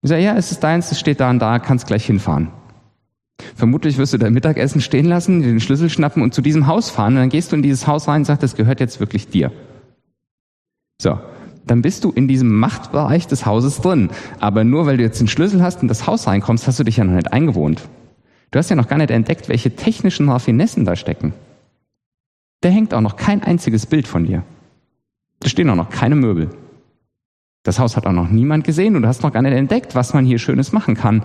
Ich 0.01 0.09
sage, 0.09 0.23
ja, 0.23 0.37
es 0.37 0.53
ist 0.53 0.63
deins, 0.63 0.93
es 0.93 0.99
steht 1.01 1.19
da 1.19 1.29
und 1.29 1.39
da, 1.39 1.59
kannst 1.59 1.87
gleich 1.87 2.05
hinfahren. 2.05 2.53
Vermutlich 3.55 3.97
wirst 3.97 4.13
du 4.13 4.17
dein 4.17 4.33
Mittagessen 4.33 4.81
stehen 4.81 5.05
lassen, 5.05 5.41
den 5.41 5.59
Schlüssel 5.59 5.89
schnappen 5.89 6.21
und 6.21 6.33
zu 6.33 6.41
diesem 6.41 6.67
Haus 6.67 6.89
fahren. 6.89 7.13
Und 7.13 7.19
dann 7.19 7.29
gehst 7.29 7.51
du 7.51 7.55
in 7.55 7.61
dieses 7.61 7.87
Haus 7.87 8.07
rein 8.07 8.21
und 8.21 8.25
sagst, 8.25 8.43
das 8.43 8.55
gehört 8.55 8.79
jetzt 8.79 8.99
wirklich 8.99 9.29
dir. 9.29 9.51
So, 11.01 11.19
dann 11.65 11.81
bist 11.81 12.03
du 12.03 12.11
in 12.11 12.27
diesem 12.27 12.53
Machtbereich 12.59 13.27
des 13.27 13.45
Hauses 13.45 13.81
drin. 13.81 14.09
Aber 14.39 14.63
nur 14.63 14.85
weil 14.85 14.97
du 14.97 15.03
jetzt 15.03 15.19
den 15.19 15.27
Schlüssel 15.27 15.61
hast 15.61 15.81
und 15.81 15.87
das 15.87 16.07
Haus 16.07 16.27
reinkommst, 16.27 16.67
hast 16.67 16.79
du 16.79 16.83
dich 16.83 16.97
ja 16.97 17.03
noch 17.03 17.13
nicht 17.13 17.31
eingewohnt. 17.31 17.87
Du 18.51 18.59
hast 18.59 18.69
ja 18.69 18.75
noch 18.75 18.87
gar 18.87 18.97
nicht 18.97 19.11
entdeckt, 19.11 19.47
welche 19.47 19.75
technischen 19.75 20.29
Raffinessen 20.29 20.83
da 20.83 20.95
stecken. 20.95 21.33
Da 22.61 22.69
hängt 22.69 22.93
auch 22.93 23.01
noch 23.01 23.15
kein 23.15 23.43
einziges 23.43 23.85
Bild 23.85 24.07
von 24.07 24.25
dir. 24.25 24.43
Da 25.39 25.47
stehen 25.47 25.69
auch 25.69 25.75
noch 25.75 25.89
keine 25.89 26.15
Möbel. 26.15 26.49
Das 27.63 27.79
Haus 27.79 27.95
hat 27.95 28.07
auch 28.07 28.13
noch 28.13 28.29
niemand 28.29 28.63
gesehen 28.63 28.95
und 28.95 29.03
du 29.03 29.07
hast 29.07 29.21
noch 29.21 29.31
gar 29.31 29.41
nicht 29.41 29.53
entdeckt, 29.53 29.95
was 29.95 30.13
man 30.13 30.25
hier 30.25 30.39
Schönes 30.39 30.71
machen 30.71 30.95
kann. 30.95 31.23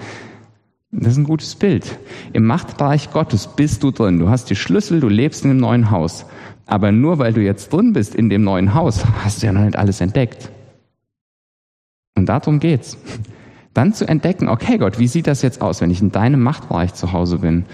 Das 0.96 1.12
ist 1.12 1.18
ein 1.18 1.24
gutes 1.24 1.56
Bild. 1.56 1.98
Im 2.32 2.46
Machtbereich 2.46 3.10
Gottes 3.10 3.48
bist 3.48 3.82
du 3.82 3.90
drin. 3.90 4.20
Du 4.20 4.28
hast 4.28 4.48
die 4.48 4.56
Schlüssel, 4.56 5.00
du 5.00 5.08
lebst 5.08 5.44
in 5.44 5.50
dem 5.50 5.58
neuen 5.58 5.90
Haus. 5.90 6.24
Aber 6.66 6.92
nur 6.92 7.18
weil 7.18 7.32
du 7.32 7.40
jetzt 7.40 7.72
drin 7.72 7.92
bist 7.92 8.14
in 8.14 8.30
dem 8.30 8.44
neuen 8.44 8.74
Haus, 8.74 9.04
hast 9.24 9.42
du 9.42 9.46
ja 9.46 9.52
noch 9.52 9.64
nicht 9.64 9.76
alles 9.76 10.00
entdeckt. 10.00 10.50
Und 12.16 12.28
darum 12.28 12.60
geht's. 12.60 12.96
Dann 13.74 13.92
zu 13.92 14.06
entdecken, 14.06 14.48
okay 14.48 14.78
Gott, 14.78 15.00
wie 15.00 15.08
sieht 15.08 15.26
das 15.26 15.42
jetzt 15.42 15.60
aus, 15.60 15.80
wenn 15.80 15.90
ich 15.90 16.00
in 16.00 16.12
deinem 16.12 16.40
Machtbereich 16.40 16.94
zu 16.94 17.12
Hause 17.12 17.38
bin? 17.38 17.64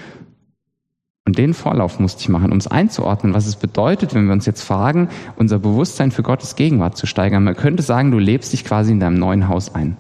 Und 1.27 1.37
den 1.37 1.53
Vorlauf 1.53 2.01
musste 2.01 2.23
ich 2.23 2.31
machen, 2.31 2.51
um 2.51 2.59
es 2.59 2.67
einzuordnen, 2.67 3.35
was 3.35 3.47
es 3.47 3.57
bedeutet, 3.57 4.15
wenn 4.15 4.27
wir 4.27 4.33
uns 4.33 4.47
jetzt 4.47 4.63
fragen, 4.63 5.11
unser 5.37 5.59
Bewusstsein 5.59 6.11
für 6.11 6.23
Gottes 6.23 6.57
Gegenwart 6.57 6.97
zu 6.97 7.07
steigern. 7.07 7.45
Man 7.45 7.55
könnte 7.55 7.83
sagen, 7.83 8.11
du 8.11 8.19
lebst 8.19 8.55
dich 8.55 8.65
quasi 8.65 8.93
in 8.93 9.01
deinem 9.01 9.19
neuen 9.19 9.47
Haus 9.47 9.75
ein. 9.75 9.99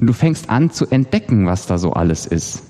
Und 0.00 0.06
du 0.06 0.12
fängst 0.12 0.50
an 0.50 0.70
zu 0.70 0.86
entdecken, 0.86 1.46
was 1.46 1.66
da 1.66 1.78
so 1.78 1.92
alles 1.92 2.26
ist. 2.26 2.62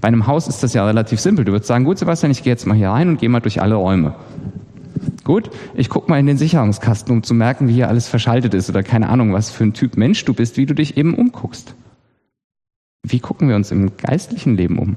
Bei 0.00 0.08
einem 0.08 0.26
Haus 0.26 0.48
ist 0.48 0.62
das 0.62 0.74
ja 0.74 0.84
relativ 0.84 1.20
simpel. 1.20 1.44
Du 1.44 1.52
würdest 1.52 1.68
sagen, 1.68 1.84
gut 1.84 1.98
Sebastian, 1.98 2.32
ich 2.32 2.42
gehe 2.42 2.52
jetzt 2.52 2.66
mal 2.66 2.76
hier 2.76 2.90
rein 2.90 3.08
und 3.08 3.20
gehe 3.20 3.28
mal 3.28 3.40
durch 3.40 3.62
alle 3.62 3.76
Räume. 3.76 4.14
Gut, 5.24 5.50
ich 5.74 5.88
gucke 5.88 6.10
mal 6.10 6.18
in 6.18 6.26
den 6.26 6.38
Sicherungskasten, 6.38 7.12
um 7.12 7.22
zu 7.22 7.34
merken, 7.34 7.68
wie 7.68 7.74
hier 7.74 7.88
alles 7.88 8.08
verschaltet 8.08 8.54
ist 8.54 8.70
oder 8.70 8.82
keine 8.82 9.08
Ahnung, 9.08 9.32
was 9.32 9.50
für 9.50 9.64
ein 9.64 9.74
Typ 9.74 9.96
Mensch 9.96 10.24
du 10.24 10.34
bist, 10.34 10.56
wie 10.56 10.66
du 10.66 10.74
dich 10.74 10.96
eben 10.96 11.14
umguckst. 11.14 11.74
Wie 13.02 13.20
gucken 13.20 13.48
wir 13.48 13.56
uns 13.56 13.70
im 13.70 13.96
geistlichen 13.96 14.56
Leben 14.56 14.78
um? 14.78 14.96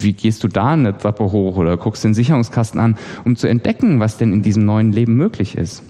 Wie 0.00 0.12
gehst 0.12 0.44
du 0.44 0.48
da 0.48 0.68
eine 0.68 0.96
Treppe 0.96 1.32
hoch 1.32 1.56
oder 1.56 1.76
guckst 1.76 2.04
den 2.04 2.14
Sicherungskasten 2.14 2.78
an, 2.78 2.96
um 3.24 3.34
zu 3.34 3.48
entdecken, 3.48 3.98
was 3.98 4.16
denn 4.16 4.32
in 4.32 4.42
diesem 4.42 4.64
neuen 4.64 4.92
Leben 4.92 5.16
möglich 5.16 5.56
ist? 5.56 5.82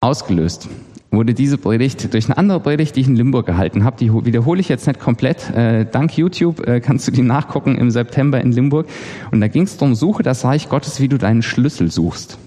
Ausgelöst 0.00 0.68
wurde 1.10 1.34
diese 1.34 1.58
Predigt 1.58 2.12
durch 2.12 2.26
eine 2.26 2.36
andere 2.36 2.60
Predigt, 2.60 2.94
die 2.94 3.00
ich 3.00 3.08
in 3.08 3.16
Limburg 3.16 3.46
gehalten 3.46 3.82
habe. 3.82 3.96
Die 3.96 4.12
wiederhole 4.12 4.60
ich 4.60 4.68
jetzt 4.68 4.86
nicht 4.86 5.00
komplett. 5.00 5.50
Äh, 5.50 5.86
dank 5.90 6.16
YouTube 6.16 6.66
äh, 6.66 6.80
kannst 6.80 7.08
du 7.08 7.12
die 7.12 7.22
nachgucken 7.22 7.76
im 7.76 7.90
September 7.90 8.40
in 8.40 8.52
Limburg. 8.52 8.86
Und 9.30 9.40
da 9.40 9.48
ging 9.48 9.62
es 9.62 9.76
darum, 9.76 9.94
suche 9.94 10.22
das 10.22 10.44
Reich 10.44 10.68
Gottes, 10.68 11.00
wie 11.00 11.08
du 11.08 11.18
deinen 11.18 11.42
Schlüssel 11.42 11.90
suchst. 11.90 12.38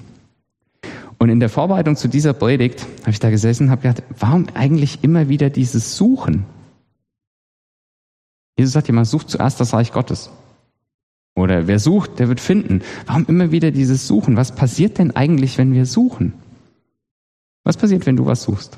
Und 1.17 1.29
in 1.29 1.39
der 1.39 1.50
Vorbereitung 1.50 1.96
zu 1.96 2.08
dieser 2.08 2.34
Predigt 2.34 2.88
habe 3.01 3.12
ich 3.12 3.20
da 3.20 3.29
gesessen 3.29 3.65
und 3.65 3.72
habe 3.72 3.81
gedacht, 3.81 4.03
warum 4.17 4.48
eigentlich 4.53 5.03
immer 5.03 5.27
wieder 5.27 5.50
dieses 5.50 5.98
Suchen? 5.98 6.46
Jesus 8.58 8.74
sagt 8.74 8.88
jemand, 8.88 9.08
sucht 9.08 9.29
zuerst 9.29 9.60
das 9.60 9.74
Reich 9.74 9.91
Gottes. 9.91 10.31
Oder 11.36 11.67
wer 11.67 11.79
sucht, 11.79 12.20
der 12.20 12.27
wird 12.27 12.39
finden. 12.39 12.81
Warum 13.05 13.25
immer 13.27 13.51
wieder 13.51 13.72
dieses 13.72 14.08
Suchen? 14.08 14.38
Was 14.38 14.53
passiert 14.53 14.98
denn 15.00 15.15
eigentlich, 15.15 15.58
wenn 15.58 15.74
wir 15.74 15.86
suchen? 15.86 16.34
Was 17.63 17.77
passiert, 17.77 18.06
wenn 18.06 18.15
du 18.15 18.25
was 18.25 18.44
suchst? 18.44 18.77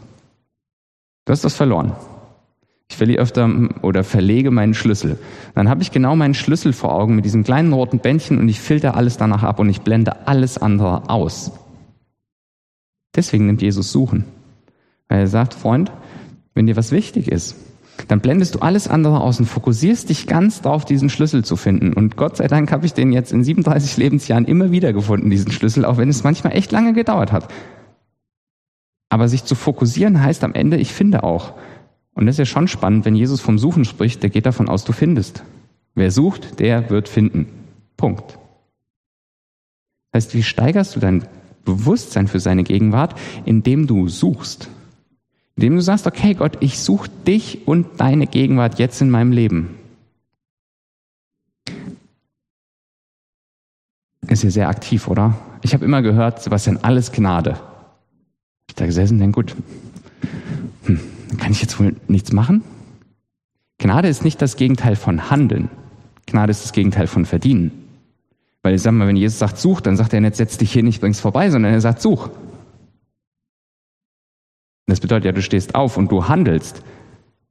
Du 1.25 1.31
hast 1.31 1.43
das 1.43 1.55
verloren. 1.55 1.93
Ich 2.89 2.97
verliere 2.97 3.21
öfter 3.21 3.49
oder 3.81 4.03
verlege 4.03 4.51
meinen 4.51 4.73
Schlüssel. 4.73 5.17
Dann 5.55 5.69
habe 5.69 5.81
ich 5.81 5.91
genau 5.91 6.15
meinen 6.15 6.33
Schlüssel 6.33 6.73
vor 6.73 6.93
Augen 6.93 7.15
mit 7.15 7.25
diesem 7.25 7.43
kleinen 7.43 7.73
roten 7.73 7.99
Bändchen 7.99 8.37
und 8.37 8.49
ich 8.49 8.59
filter 8.59 8.95
alles 8.95 9.17
danach 9.17 9.43
ab 9.43 9.59
und 9.59 9.69
ich 9.69 9.81
blende 9.81 10.27
alles 10.27 10.57
andere 10.57 11.09
aus. 11.09 11.51
Deswegen 13.15 13.45
nimmt 13.45 13.61
Jesus 13.61 13.91
Suchen. 13.91 14.25
Weil 15.07 15.19
er 15.19 15.27
sagt, 15.27 15.53
Freund, 15.53 15.91
wenn 16.53 16.67
dir 16.67 16.75
was 16.75 16.91
wichtig 16.91 17.31
ist, 17.31 17.55
dann 18.07 18.19
blendest 18.19 18.55
du 18.55 18.59
alles 18.59 18.87
andere 18.87 19.21
aus 19.21 19.39
und 19.39 19.45
fokussierst 19.45 20.09
dich 20.09 20.27
ganz 20.27 20.61
darauf, 20.61 20.83
diesen 20.83 21.09
Schlüssel 21.09 21.45
zu 21.45 21.55
finden. 21.55 21.93
Und 21.93 22.17
Gott 22.17 22.37
sei 22.37 22.47
Dank 22.47 22.71
habe 22.71 22.85
ich 22.85 22.93
den 22.93 23.13
jetzt 23.13 23.31
in 23.31 23.43
37 23.43 23.97
Lebensjahren 23.97 24.45
immer 24.45 24.71
wieder 24.71 24.93
gefunden, 24.93 25.29
diesen 25.29 25.51
Schlüssel, 25.51 25.85
auch 25.85 25.97
wenn 25.97 26.09
es 26.09 26.23
manchmal 26.23 26.55
echt 26.55 26.71
lange 26.71 26.93
gedauert 26.93 27.31
hat. 27.31 27.47
Aber 29.13 29.27
sich 29.27 29.43
zu 29.43 29.53
fokussieren 29.53 30.23
heißt 30.23 30.43
am 30.43 30.55
Ende, 30.55 30.77
ich 30.77 30.91
finde 30.91 31.21
auch. 31.21 31.53
Und 32.15 32.25
das 32.25 32.33
ist 32.33 32.39
ja 32.39 32.45
schon 32.45 32.67
spannend, 32.67 33.05
wenn 33.05 33.15
Jesus 33.15 33.41
vom 33.41 33.59
Suchen 33.59 33.85
spricht, 33.85 34.23
der 34.23 34.31
geht 34.31 34.47
davon 34.47 34.67
aus, 34.67 34.85
du 34.85 34.91
findest. 34.91 35.43
Wer 35.93 36.09
sucht, 36.09 36.59
der 36.59 36.89
wird 36.89 37.07
finden. 37.07 37.45
Punkt. 37.95 38.39
Das 40.11 40.23
heißt, 40.23 40.33
wie 40.33 40.41
steigerst 40.41 40.95
du 40.95 40.99
dein 40.99 41.27
Bewusstsein 41.63 42.27
für 42.27 42.39
seine 42.39 42.63
Gegenwart, 42.63 43.13
indem 43.45 43.85
du 43.85 44.07
suchst? 44.07 44.67
Indem 45.57 45.75
du 45.75 45.83
sagst, 45.83 46.07
okay 46.07 46.33
Gott, 46.33 46.57
ich 46.61 46.79
suche 46.79 47.11
dich 47.27 47.67
und 47.67 47.85
deine 47.99 48.25
Gegenwart 48.25 48.79
jetzt 48.79 48.99
in 48.99 49.11
meinem 49.11 49.31
Leben. 49.31 49.77
Ist 54.27 54.41
ja 54.41 54.49
sehr 54.49 54.69
aktiv, 54.69 55.07
oder? 55.07 55.35
Ich 55.61 55.75
habe 55.75 55.85
immer 55.85 56.01
gehört, 56.01 56.41
Sebastian, 56.41 56.79
alles 56.81 57.11
Gnade. 57.11 57.59
Ich 58.73 58.75
da 58.75 58.87
gesessen 58.87 59.19
denke, 59.19 59.35
gut, 59.35 59.55
hm, 60.85 60.99
kann 61.37 61.51
ich 61.51 61.61
jetzt 61.61 61.79
wohl 61.79 61.95
nichts 62.07 62.33
machen? 62.33 62.63
Gnade 63.77 64.07
ist 64.07 64.23
nicht 64.23 64.41
das 64.41 64.55
Gegenteil 64.55 64.95
von 64.95 65.29
Handeln. 65.29 65.69
Gnade 66.25 66.49
ist 66.49 66.63
das 66.63 66.73
Gegenteil 66.73 67.05
von 67.05 67.25
Verdienen. 67.25 67.69
Weil 68.63 68.73
ich 68.73 68.81
sag 68.81 68.93
mal, 68.93 69.07
wenn 69.07 69.15
Jesus 69.15 69.37
sagt, 69.37 69.59
such, 69.59 69.81
dann 69.81 69.95
sagt 69.95 70.11
er 70.15 70.21
nicht, 70.21 70.37
setz 70.37 70.57
dich 70.57 70.73
hier 70.73 70.81
nicht, 70.81 71.01
bring's 71.01 71.19
vorbei, 71.19 71.51
sondern 71.51 71.71
er 71.71 71.81
sagt, 71.81 72.01
such. 72.01 72.31
Das 74.87 74.99
bedeutet 74.99 75.25
ja, 75.25 75.31
du 75.33 75.43
stehst 75.43 75.75
auf 75.75 75.95
und 75.95 76.11
du 76.11 76.27
handelst. 76.27 76.81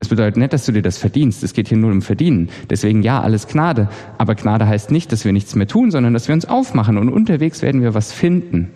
Es 0.01 0.09
bedeutet 0.09 0.39
nicht, 0.39 0.53
dass 0.53 0.67
du 0.67 0.73
dir 0.73 0.83
das 0.83 0.99
verdienst. 0.99 1.45
Es 1.45 1.53
geht 1.53 1.69
hier 1.69 1.79
nur 1.79 1.93
um 1.93 2.03
Verdienen. 2.03 2.51
Deswegen 2.69 3.05
ja, 3.05 3.21
alles 3.21 3.47
Gnade. 3.47 3.89
Aber 4.19 4.35
Gnade 4.35 4.67
heißt 4.67 4.91
nicht, 4.91 5.13
dass 5.13 5.25
wir 5.25 5.33
nichts 5.33 5.55
mehr 5.55 5.69
tun, 5.69 5.93
sondern 5.93 6.15
dass 6.15 6.27
wir 6.27 6.35
uns 6.35 6.47
aufmachen 6.47 6.99
und 6.99 7.11
unterwegs 7.11 7.63
werden 7.63 7.81
wir 7.81 7.95
was 7.95 8.13
finden. 8.13 8.73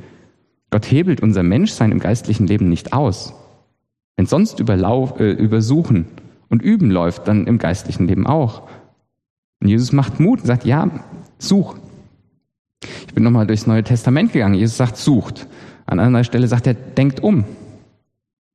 Gott 0.70 0.90
hebelt 0.90 1.20
unser 1.22 1.42
Menschsein 1.42 1.92
im 1.92 2.00
geistlichen 2.00 2.46
Leben 2.46 2.68
nicht 2.68 2.92
aus. 2.92 3.34
Wenn 4.16 4.26
sonst 4.26 4.60
überlauf, 4.60 5.20
äh, 5.20 5.30
übersuchen 5.30 6.06
und 6.48 6.62
üben 6.62 6.90
läuft, 6.90 7.28
dann 7.28 7.46
im 7.46 7.58
geistlichen 7.58 8.08
Leben 8.08 8.26
auch. 8.26 8.62
Und 9.60 9.68
Jesus 9.68 9.92
macht 9.92 10.20
Mut 10.20 10.40
und 10.40 10.46
sagt, 10.46 10.64
ja, 10.64 10.90
such. 11.38 11.76
Ich 13.06 13.14
bin 13.14 13.22
nochmal 13.22 13.46
durchs 13.46 13.66
Neue 13.66 13.84
Testament 13.84 14.32
gegangen. 14.32 14.54
Jesus 14.54 14.76
sagt, 14.76 14.96
sucht. 14.96 15.46
An 15.86 16.00
anderer 16.00 16.24
Stelle 16.24 16.48
sagt 16.48 16.66
er, 16.66 16.74
denkt 16.74 17.20
um. 17.20 17.44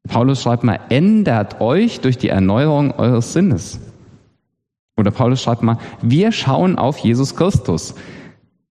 Paulus 0.07 0.41
schreibt 0.41 0.63
mal, 0.63 0.79
ändert 0.89 1.61
euch 1.61 2.01
durch 2.01 2.17
die 2.17 2.29
Erneuerung 2.29 2.91
eures 2.91 3.33
Sinnes. 3.33 3.79
Oder 4.97 5.11
Paulus 5.11 5.41
schreibt 5.41 5.63
mal, 5.63 5.77
wir 6.01 6.31
schauen 6.31 6.77
auf 6.77 6.97
Jesus 6.97 7.35
Christus. 7.35 7.95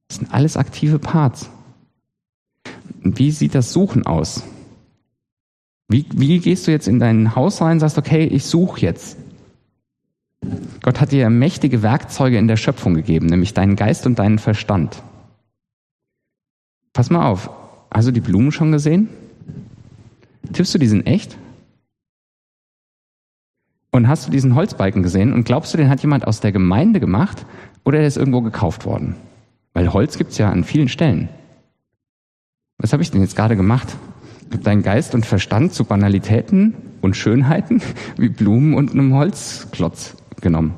Das 0.09 0.19
sind 0.19 0.33
alles 0.33 0.57
aktive 0.57 0.99
Parts. 0.99 1.51
Wie 3.03 3.31
sieht 3.31 3.55
das 3.55 3.73
Suchen 3.73 4.07
aus? 4.07 4.43
Wie, 5.89 6.07
wie 6.15 6.39
gehst 6.39 6.67
du 6.67 6.71
jetzt 6.71 6.87
in 6.87 7.01
dein 7.01 7.35
Haus 7.35 7.61
rein 7.61 7.73
und 7.73 7.81
sagst, 7.81 7.99
okay, 7.99 8.25
ich 8.25 8.45
suche 8.45 8.81
jetzt? 8.81 9.17
Gott 10.83 11.01
hat 11.01 11.13
dir 11.13 11.29
mächtige 11.31 11.83
Werkzeuge 11.83 12.39
in 12.39 12.49
der 12.49 12.57
Schöpfung 12.57 12.95
gegeben, 12.95 13.27
nämlich 13.27 13.55
deinen 13.55 13.77
Geist 13.77 14.07
und 14.07 14.19
deinen 14.19 14.39
Verstand. 14.39 15.03
Pass 16.93 17.11
mal 17.11 17.27
auf, 17.27 17.51
hast 17.93 18.09
du 18.09 18.13
die 18.13 18.21
Blumen 18.21 18.53
schon 18.53 18.73
gesehen? 18.73 19.09
Tippst 20.53 20.75
du, 20.75 20.79
die 20.79 20.87
sind 20.87 21.07
echt? 21.07 21.37
Und 23.93 24.09
hast 24.09 24.27
du 24.27 24.31
diesen 24.31 24.55
Holzbalken 24.55 25.03
gesehen 25.03 25.33
und 25.33 25.45
glaubst 25.45 25.75
du, 25.75 25.79
den 25.79 25.89
hat 25.89 26.01
jemand 26.01 26.27
aus 26.27 26.41
der 26.41 26.53
Gemeinde 26.53 27.01
gemacht 27.01 27.45
oder 27.85 27.99
der 27.99 28.07
ist 28.07 28.17
irgendwo 28.17 28.41
gekauft 28.41 28.85
worden? 28.85 29.17
Weil 29.73 29.93
Holz 29.93 30.19
gibt's 30.19 30.39
ja 30.39 30.51
an 30.51 30.65
vielen 30.65 30.89
Stellen. 30.89 31.29
Was 32.81 32.93
habe 32.93 33.03
ich 33.03 33.11
denn 33.11 33.21
jetzt 33.21 33.37
gerade 33.37 33.57
gemacht? 33.57 33.89
Ich 34.49 34.55
habe 34.55 34.65
deinen 34.65 34.83
Geist 34.83 35.15
und 35.15 35.27
Verstand 35.27 35.75
zu 35.75 35.85
Banalitäten 35.85 36.75
und 37.03 37.17
Schönheiten 37.17 37.83
wie 38.17 38.31
Blumen 38.31 38.75
und 38.75 38.93
einem 38.93 39.15
Holzklotz 39.15 40.17
genommen. 40.41 40.75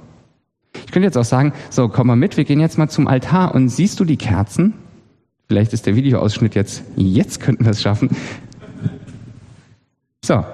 Ich 0.84 0.90
könnte 0.90 1.06
jetzt 1.06 1.16
auch 1.16 1.24
sagen, 1.24 1.52
so, 1.70 1.88
komm 1.88 2.08
mal 2.08 2.16
mit, 2.16 2.36
wir 2.36 2.44
gehen 2.44 2.60
jetzt 2.60 2.76
mal 2.76 2.88
zum 2.88 3.06
Altar 3.06 3.54
und 3.54 3.68
siehst 3.68 4.00
du 4.00 4.04
die 4.04 4.16
Kerzen? 4.16 4.74
Vielleicht 5.46 5.72
ist 5.72 5.86
der 5.86 5.94
Videoausschnitt 5.94 6.54
jetzt, 6.54 6.82
jetzt 6.96 7.40
könnten 7.40 7.64
wir 7.64 7.70
es 7.70 7.82
schaffen. 7.82 8.10
So, 10.24 10.44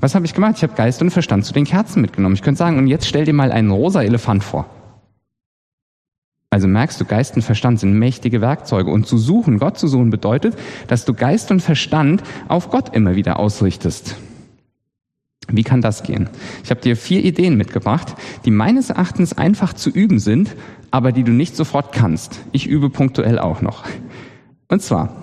was 0.00 0.14
habe 0.14 0.26
ich 0.26 0.34
gemacht? 0.34 0.54
Ich 0.56 0.62
habe 0.62 0.74
Geist 0.74 1.02
und 1.02 1.10
Verstand 1.10 1.44
zu 1.44 1.52
den 1.52 1.64
Kerzen 1.64 2.02
mitgenommen. 2.02 2.34
Ich 2.34 2.42
könnte 2.42 2.58
sagen, 2.58 2.78
und 2.78 2.86
jetzt 2.86 3.06
stell 3.06 3.24
dir 3.24 3.32
mal 3.32 3.52
einen 3.52 3.70
rosa 3.70 4.02
Elefant 4.02 4.44
vor. 4.44 4.66
Also 6.52 6.68
merkst 6.68 7.00
du, 7.00 7.06
Geist 7.06 7.34
und 7.34 7.40
Verstand 7.40 7.80
sind 7.80 7.98
mächtige 7.98 8.42
Werkzeuge. 8.42 8.90
Und 8.90 9.06
zu 9.06 9.16
suchen, 9.16 9.58
Gott 9.58 9.78
zu 9.78 9.88
suchen, 9.88 10.10
bedeutet, 10.10 10.54
dass 10.86 11.06
du 11.06 11.14
Geist 11.14 11.50
und 11.50 11.60
Verstand 11.60 12.22
auf 12.46 12.68
Gott 12.68 12.94
immer 12.94 13.16
wieder 13.16 13.40
ausrichtest. 13.40 14.16
Wie 15.48 15.62
kann 15.62 15.80
das 15.80 16.02
gehen? 16.02 16.28
Ich 16.62 16.68
habe 16.68 16.82
dir 16.82 16.94
vier 16.94 17.24
Ideen 17.24 17.56
mitgebracht, 17.56 18.16
die 18.44 18.50
meines 18.50 18.90
Erachtens 18.90 19.32
einfach 19.32 19.72
zu 19.72 19.88
üben 19.88 20.18
sind, 20.18 20.54
aber 20.90 21.10
die 21.10 21.24
du 21.24 21.32
nicht 21.32 21.56
sofort 21.56 21.90
kannst. 21.90 22.40
Ich 22.52 22.66
übe 22.66 22.90
punktuell 22.90 23.38
auch 23.38 23.62
noch. 23.62 23.84
Und 24.68 24.82
zwar, 24.82 25.16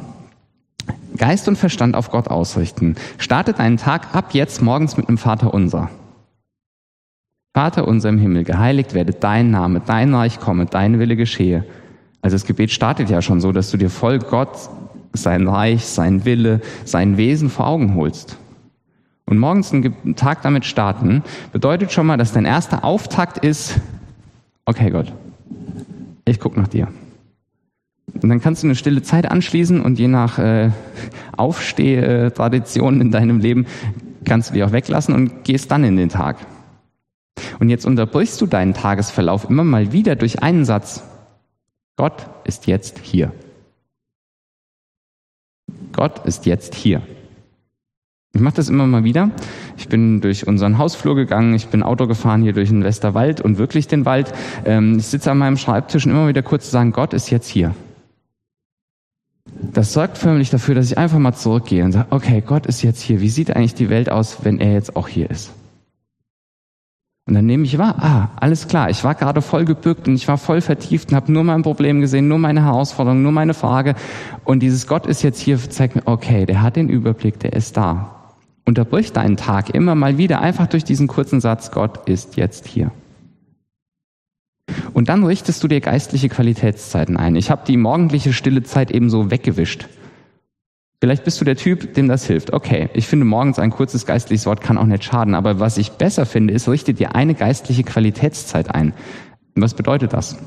Geist 1.16 1.48
und 1.48 1.58
Verstand 1.58 1.96
auf 1.96 2.10
Gott 2.10 2.28
ausrichten. 2.28 2.96
Startet 3.20 3.60
einen 3.60 3.78
Tag 3.78 4.16
ab 4.16 4.34
jetzt 4.34 4.64
morgens 4.64 4.98
mit 4.98 5.08
einem 5.08 5.20
Vater 5.20 5.54
unser. 5.54 5.92
Vater 7.60 7.90
unser 7.90 8.08
im 8.08 8.18
Himmel, 8.20 8.46
geheiligt 8.46 8.94
werde 8.94 9.12
dein 9.12 9.52
Name, 9.52 9.82
dein 9.86 10.16
Reich 10.16 10.40
komme, 10.40 10.66
dein 10.66 10.98
Wille 10.98 11.18
geschehe. 11.18 11.66
Also 12.22 12.36
das 12.36 12.46
Gebet 12.46 12.72
startet 12.72 13.10
ja 13.10 13.22
schon 13.22 13.42
so, 13.42 13.52
dass 13.52 13.70
du 13.70 13.76
dir 13.76 13.90
voll 13.90 14.20
Gott, 14.20 14.70
sein 15.12 15.46
Reich, 15.46 15.86
sein 15.86 16.24
Wille, 16.24 16.62
sein 16.86 17.18
Wesen 17.18 17.50
vor 17.50 17.68
Augen 17.68 17.96
holst. 17.96 18.38
Und 19.26 19.40
morgens 19.40 19.74
einen 19.74 20.16
Tag 20.16 20.42
damit 20.42 20.64
starten, 20.64 21.22
bedeutet 21.52 21.92
schon 21.92 22.08
mal, 22.08 22.16
dass 22.16 22.32
dein 22.32 22.46
erster 22.46 22.86
Auftakt 22.86 23.40
ist, 23.40 23.82
okay 24.64 24.90
Gott, 24.90 25.12
ich 26.24 26.40
guck 26.40 26.56
nach 26.56 26.70
dir. 26.70 26.88
Und 28.22 28.30
dann 28.30 28.40
kannst 28.40 28.64
du 28.64 28.68
eine 28.68 28.76
stille 28.76 29.02
Zeit 29.02 29.30
anschließen 29.30 29.82
und 29.82 30.00
je 30.00 30.08
nach 30.08 30.40
äh, 30.40 30.70
Aufstehtradition 31.36 33.02
in 33.02 33.12
deinem 33.12 33.40
Leben 33.40 33.66
kannst 34.24 34.50
du 34.50 34.54
die 34.54 34.64
auch 34.64 34.72
weglassen 34.72 35.14
und 35.14 35.44
gehst 35.44 35.70
dann 35.72 35.84
in 35.84 35.98
den 35.98 36.08
Tag. 36.08 36.38
Und 37.60 37.70
jetzt 37.70 37.86
unterbrichst 37.86 38.40
du 38.42 38.46
deinen 38.46 38.74
Tagesverlauf 38.74 39.50
immer 39.50 39.64
mal 39.64 39.92
wieder 39.92 40.16
durch 40.16 40.42
einen 40.42 40.66
Satz. 40.66 41.04
Gott 41.98 42.28
ist 42.46 42.68
jetzt 42.68 43.00
hier. 43.00 43.34
Gott 45.92 46.26
ist 46.26 46.46
jetzt 46.46 46.76
hier. 46.76 47.02
Ich 48.34 48.42
mache 48.42 48.56
das 48.56 48.70
immer 48.70 48.88
mal 48.88 49.04
wieder. 49.04 49.32
Ich 49.78 49.90
bin 49.90 50.22
durch 50.22 50.48
unseren 50.48 50.78
Hausflur 50.78 51.16
gegangen, 51.16 51.56
ich 51.56 51.68
bin 51.68 51.84
Auto 51.84 52.08
gefahren 52.08 52.42
hier 52.42 52.54
durch 52.54 52.70
den 52.70 52.84
Westerwald 52.84 53.42
und 53.42 53.58
wirklich 53.58 53.88
den 53.88 54.06
Wald. 54.06 54.32
Ähm, 54.66 54.98
ich 55.00 55.08
sitze 55.08 55.32
an 55.32 55.40
meinem 55.40 55.58
Schreibtisch 55.58 56.06
und 56.06 56.12
immer 56.12 56.28
wieder 56.28 56.44
kurz 56.44 56.66
zu 56.66 56.72
sagen, 56.72 56.94
Gott 56.94 57.14
ist 57.14 57.32
jetzt 57.32 57.48
hier. 57.48 57.76
Das 59.74 59.94
sorgt 59.94 60.18
förmlich 60.18 60.50
dafür, 60.50 60.76
dass 60.76 60.92
ich 60.92 60.98
einfach 60.98 61.20
mal 61.20 61.34
zurückgehe 61.34 61.84
und 61.84 61.92
sage, 61.92 62.08
okay, 62.12 62.42
Gott 62.46 62.66
ist 62.66 62.82
jetzt 62.82 63.02
hier. 63.02 63.20
Wie 63.20 63.30
sieht 63.30 63.56
eigentlich 63.56 63.74
die 63.74 63.90
Welt 63.90 64.10
aus, 64.10 64.38
wenn 64.44 64.60
er 64.60 64.74
jetzt 64.74 64.96
auch 64.96 65.08
hier 65.08 65.30
ist? 65.30 65.52
Und 67.30 67.36
dann 67.36 67.46
nehme 67.46 67.64
ich 67.64 67.78
wahr, 67.78 67.96
ah, 68.00 68.30
alles 68.38 68.68
klar, 68.68 68.90
ich 68.90 69.04
war 69.04 69.14
gerade 69.14 69.44
voll 69.44 69.64
gebückt 69.64 70.08
und 70.08 70.16
ich 70.16 70.28
war 70.28 70.40
voll 70.40 70.62
vertieft 70.62 71.12
und 71.12 71.16
habe 71.16 71.32
nur 71.32 71.44
mein 71.44 71.62
Problem 71.62 72.02
gesehen, 72.02 72.28
nur 72.28 72.40
meine 72.40 72.64
Herausforderung, 72.66 73.22
nur 73.22 73.32
meine 73.32 73.54
Frage. 73.54 73.94
Und 74.46 74.64
dieses 74.64 74.88
Gott 74.88 75.06
ist 75.06 75.22
jetzt 75.22 75.40
hier, 75.40 75.60
zeigt 75.60 75.96
mir, 75.96 76.02
okay, 76.06 76.48
der 76.48 76.64
hat 76.64 76.76
den 76.76 76.90
Überblick, 76.90 77.38
der 77.40 77.54
ist 77.54 77.78
da. 77.78 78.34
Unterbrich 78.66 79.14
deinen 79.14 79.38
Tag 79.38 79.70
immer 79.70 79.94
mal 79.94 80.18
wieder 80.18 80.42
einfach 80.42 80.66
durch 80.66 80.84
diesen 80.84 81.06
kurzen 81.06 81.40
Satz, 81.40 81.70
Gott 81.70 82.10
ist 82.10 82.36
jetzt 82.36 82.66
hier. 82.66 82.90
Und 84.94 85.08
dann 85.08 85.24
richtest 85.24 85.64
du 85.64 85.68
dir 85.68 85.82
geistliche 85.82 86.30
Qualitätszeiten 86.30 87.16
ein. 87.16 87.36
Ich 87.36 87.52
habe 87.52 87.62
die 87.64 87.78
morgendliche 87.78 88.34
stille 88.34 88.64
Zeit 88.64 88.90
ebenso 88.90 89.30
weggewischt. 89.30 89.88
Vielleicht 91.02 91.24
bist 91.24 91.40
du 91.40 91.46
der 91.46 91.56
Typ, 91.56 91.94
dem 91.94 92.10
das 92.10 92.26
hilft. 92.28 92.52
Okay, 92.52 92.90
ich 92.94 93.08
finde 93.08 93.26
morgens 93.26 93.58
ein 93.58 93.70
kurzes 93.70 94.06
geistliches 94.06 94.46
Wort 94.46 94.60
kann 94.60 94.78
auch 94.78 94.86
nicht 94.86 95.06
schaden, 95.06 95.34
aber 95.34 95.60
was 95.60 95.78
ich 95.78 95.92
besser 95.92 96.26
finde, 96.26 96.54
ist, 96.54 96.68
richte 96.68 96.94
dir 96.94 97.16
eine 97.16 97.36
geistliche 97.36 97.84
Qualitätszeit 97.84 98.76
ein. 98.76 98.94
Was 99.56 99.74
bedeutet 99.74 100.12
das? 100.12 100.38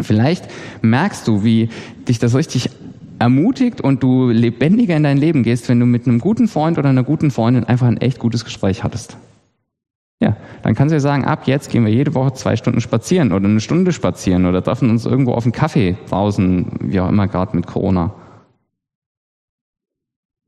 Vielleicht 0.00 0.48
merkst 0.82 1.26
du, 1.26 1.42
wie 1.42 1.68
dich 2.08 2.20
das 2.20 2.36
richtig 2.36 2.70
ermutigt 3.18 3.80
und 3.80 4.02
du 4.02 4.30
lebendiger 4.30 4.96
in 4.96 5.02
dein 5.02 5.18
Leben 5.18 5.42
gehst, 5.42 5.68
wenn 5.68 5.80
du 5.80 5.86
mit 5.86 6.06
einem 6.06 6.20
guten 6.20 6.46
Freund 6.46 6.78
oder 6.78 6.88
einer 6.88 7.04
guten 7.04 7.32
Freundin 7.32 7.64
einfach 7.64 7.86
ein 7.86 7.98
echt 7.98 8.20
gutes 8.20 8.44
Gespräch 8.44 8.84
hattest. 8.84 9.16
Ja, 10.20 10.36
dann 10.62 10.76
kannst 10.76 10.92
du 10.92 10.96
ja 10.96 11.00
sagen, 11.00 11.24
ab 11.24 11.46
jetzt 11.46 11.70
gehen 11.70 11.84
wir 11.84 11.92
jede 11.92 12.14
Woche 12.14 12.32
zwei 12.34 12.54
Stunden 12.54 12.80
spazieren 12.80 13.32
oder 13.32 13.48
eine 13.48 13.60
Stunde 13.60 13.92
spazieren 13.92 14.46
oder 14.46 14.62
treffen 14.62 14.90
uns 14.90 15.06
irgendwo 15.06 15.32
auf 15.32 15.44
einen 15.44 15.52
Kaffee 15.52 15.96
draußen, 16.08 16.66
wie 16.80 17.00
auch 17.00 17.08
immer 17.08 17.26
gerade 17.26 17.56
mit 17.56 17.66
Corona. 17.66 18.14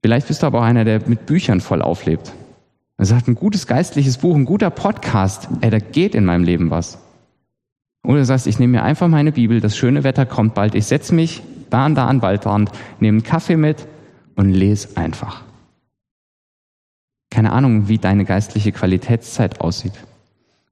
Vielleicht 0.04 0.28
bist 0.28 0.42
du 0.42 0.46
aber 0.46 0.58
auch 0.58 0.64
einer, 0.64 0.84
der 0.84 1.00
mit 1.08 1.24
Büchern 1.24 1.62
voll 1.62 1.80
auflebt. 1.80 2.34
Er 2.98 3.06
sagt, 3.06 3.26
ein 3.26 3.36
gutes 3.36 3.66
geistliches 3.66 4.18
Buch, 4.18 4.36
ein 4.36 4.44
guter 4.44 4.68
Podcast, 4.68 5.48
ey, 5.62 5.70
da 5.70 5.78
geht 5.78 6.14
in 6.14 6.26
meinem 6.26 6.44
Leben 6.44 6.68
was. 6.68 6.98
Oder 8.06 8.18
du 8.18 8.24
sagst, 8.26 8.46
ich 8.46 8.58
nehme 8.58 8.72
mir 8.72 8.82
einfach 8.82 9.08
meine 9.08 9.32
Bibel, 9.32 9.62
das 9.62 9.78
schöne 9.78 10.04
Wetter 10.04 10.26
kommt 10.26 10.52
bald, 10.52 10.74
ich 10.74 10.84
setze 10.84 11.14
mich 11.14 11.42
da 11.70 11.86
und 11.86 11.94
da 11.94 12.06
an 12.06 12.20
Waldrand, 12.20 12.70
nehme 13.00 13.16
einen 13.16 13.22
Kaffee 13.22 13.56
mit 13.56 13.86
und 14.36 14.50
lese 14.50 14.94
einfach. 14.98 15.40
Keine 17.30 17.52
Ahnung, 17.52 17.88
wie 17.88 17.96
deine 17.96 18.26
geistliche 18.26 18.72
Qualitätszeit 18.72 19.62
aussieht. 19.62 19.94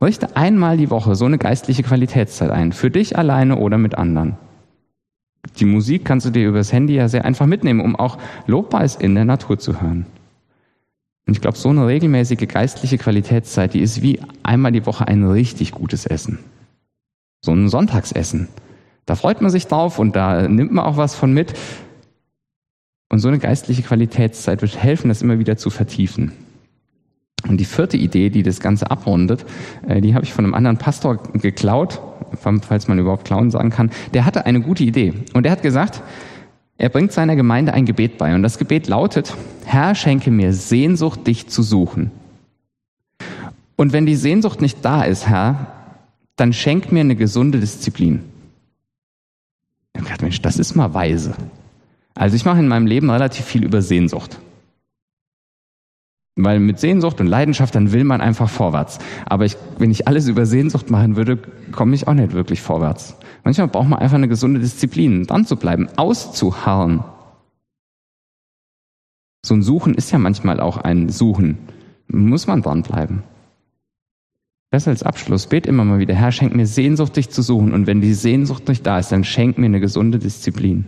Richte 0.03 0.37
einmal 0.37 0.77
die 0.77 0.91
Woche 0.91 1.15
so 1.15 1.25
eine 1.25 1.39
geistliche 1.39 1.83
Qualitätszeit 1.83 2.51
ein, 2.51 2.73
für 2.73 2.91
dich 2.91 3.17
alleine 3.17 3.57
oder 3.57 3.79
mit 3.79 3.95
anderen. 3.95 4.37
Die 5.59 5.65
Musik 5.65 6.05
kannst 6.05 6.27
du 6.27 6.31
dir 6.31 6.49
übers 6.49 6.73
Handy 6.73 6.95
ja 6.95 7.09
sehr 7.09 7.25
einfach 7.25 7.47
mitnehmen, 7.47 7.81
um 7.81 7.97
auch 7.97 8.19
Lobpreis 8.47 8.97
in 8.97 9.15
der 9.15 9.25
Natur 9.25 9.59
zu 9.59 9.81
hören. 9.81 10.07
Und 11.27 11.35
ich 11.35 11.41
glaube, 11.41 11.57
so 11.57 11.69
eine 11.69 11.87
regelmäßige 11.87 12.49
geistliche 12.49 12.99
Qualitätszeit, 12.99 13.75
die 13.75 13.81
ist 13.81 14.03
wie 14.03 14.21
einmal 14.43 14.73
die 14.73 14.87
Woche 14.87 15.07
ein 15.07 15.25
richtig 15.25 15.73
gutes 15.73 16.07
Essen. 16.07 16.38
So 17.45 17.53
ein 17.53 17.69
Sonntagsessen. 17.69 18.49
Da 19.07 19.16
freut 19.16 19.40
man 19.40 19.51
sich 19.51 19.66
drauf 19.66 19.99
und 19.99 20.14
da 20.14 20.49
nimmt 20.49 20.73
man 20.73 20.85
auch 20.85 20.97
was 20.97 21.14
von 21.14 21.33
mit. 21.33 21.55
Und 23.09 23.19
so 23.19 23.29
eine 23.29 23.38
geistliche 23.38 23.83
Qualitätszeit 23.83 24.62
wird 24.62 24.77
helfen, 24.77 25.09
das 25.09 25.23
immer 25.23 25.38
wieder 25.38 25.57
zu 25.57 25.71
vertiefen. 25.71 26.33
Und 27.49 27.59
die 27.59 27.64
vierte 27.64 27.97
Idee, 27.97 28.31
die 28.31 28.43
das 28.43 28.61
Ganze 28.61 28.90
abrundet, 28.90 29.45
äh, 29.87 30.01
die 30.01 30.14
habe 30.14 30.25
ich 30.25 30.33
von 30.33 30.45
einem 30.45 30.55
anderen 30.55 30.79
Pastor 30.79 31.16
geklaut, 31.35 32.01
falls 32.37 32.88
man 32.88 32.99
überhaupt 32.99 33.25
klauen 33.25 33.51
sagen 33.51 33.71
kann. 33.71 33.90
Der 34.14 34.25
hatte 34.25 34.47
eine 34.47 34.61
gute 34.61 34.85
Idee. 34.85 35.14
Und 35.33 35.47
er 35.47 35.53
hat 35.53 35.62
gesagt, 35.62 36.03
er 36.79 36.88
bringt 36.88 37.12
seiner 37.12 37.37
Gemeinde 37.37 37.75
ein 37.75 37.87
Gebet 37.87 38.18
bei. 38.18 38.35
Und 38.35 38.42
das 38.42 38.59
Gebet 38.59 38.88
lautet, 38.88 39.35
Herr, 39.64 39.95
schenke 39.95 40.31
mir 40.31 40.53
Sehnsucht, 40.53 41.27
dich 41.27 41.49
zu 41.49 41.62
suchen. 41.62 42.11
Und 43.77 43.92
wenn 43.92 44.07
die 44.07 44.16
Sehnsucht 44.16 44.61
nicht 44.61 44.85
da 44.85 45.03
ist, 45.03 45.29
Herr, 45.29 45.66
dann 46.37 46.53
schenk 46.53 46.92
mir 46.92 47.01
eine 47.01 47.16
gesunde 47.16 47.61
Disziplin. 47.61 48.21
Ich 49.92 49.99
habe 50.01 50.05
gedacht, 50.05 50.23
Mensch, 50.23 50.40
das 50.42 50.59
ist 50.59 50.75
mal 50.75 50.95
weise. 50.95 51.35
Also 52.14 52.37
ich 52.37 52.45
mache 52.45 52.61
in 52.61 52.68
meinem 52.68 52.87
Leben 52.87 53.11
relativ 53.11 53.45
viel 53.45 53.64
über 53.64 53.83
Sehnsucht. 53.83 54.38
Weil 56.37 56.61
mit 56.61 56.81
Sehnsucht 56.81 57.21
und 57.21 57.27
Leidenschaft, 57.27 57.75
dann 57.75 57.92
will 57.92 58.05
man 58.05 58.23
einfach 58.23 58.49
vorwärts. 58.49 58.99
Aber 59.27 59.45
ich, 59.45 59.57
wenn 59.79 59.90
ich 59.90 60.09
alles 60.09 60.29
über 60.29 60.47
Sehnsucht 60.47 60.90
machen 60.90 61.16
würde, 61.16 61.37
komme 61.73 61.95
ich 61.95 62.09
auch 62.09 62.14
nicht 62.14 62.33
wirklich 62.33 62.62
vorwärts. 62.62 63.16
Manchmal 63.45 63.68
braucht 63.68 63.88
man 63.88 63.99
einfach 63.99 64.16
eine 64.16 64.29
gesunde 64.29 64.61
Disziplin, 64.61 65.27
dran 65.27 65.45
zu 65.45 65.57
bleiben, 65.57 65.88
auszuharren. 65.97 67.05
So 69.45 69.55
ein 69.55 69.62
Suchen 69.62 69.95
ist 69.95 70.11
ja 70.11 70.18
manchmal 70.18 70.61
auch 70.61 70.79
ein 70.79 71.11
Suchen. 71.11 71.59
Muss 72.07 72.47
man 72.47 72.62
dranbleiben. 72.62 73.25
Besser 74.71 74.90
als 74.90 75.03
Abschluss, 75.03 75.49
bet 75.49 75.66
immer 75.66 75.85
mal 75.85 75.99
wieder, 75.99 76.14
Herr, 76.14 76.33
schenk 76.33 76.55
mir 76.55 76.66
Sehnsucht, 76.66 77.16
dich 77.16 77.29
zu 77.29 77.42
suchen. 77.42 77.75
Und 77.75 77.87
wenn 77.87 78.01
die 78.01 78.14
Sehnsucht 78.14 78.68
nicht 78.68 78.87
da 78.87 78.99
ist, 78.99 79.12
dann 79.12 79.25
schenk 79.25 79.59
mir 79.59 79.66
eine 79.66 79.81
gesunde 79.81 80.18
Disziplin. 80.18 80.87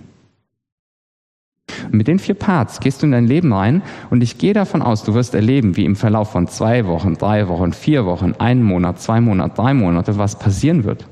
Mit 1.90 2.09
den 2.09 2.18
vier 2.18 2.35
Parts 2.35 2.81
gehst 2.81 3.03
du 3.03 3.07
in 3.07 3.12
dein 3.12 3.27
Leben 3.27 3.53
rein 3.53 3.83
und 4.11 4.22
ich 4.22 4.38
gehe 4.38 4.53
davon 4.53 4.83
aus, 4.83 5.05
du 5.05 5.14
wirst 5.14 5.35
erleben, 5.35 5.77
wie 5.77 5.85
im 5.85 5.96
Verlauf 5.96 6.33
von 6.33 6.46
zwei 6.48 6.87
Wochen, 6.87 7.14
drei 7.14 7.48
Wochen, 7.48 7.72
vier 7.72 8.05
Wochen, 8.05 8.35
einen 8.38 8.62
Monat, 8.62 9.00
zwei 9.00 9.20
Monate, 9.20 9.55
drei 9.55 9.74
Monate, 9.74 10.18
was 10.18 10.38
passieren 10.38 10.85
wird. 10.85 11.07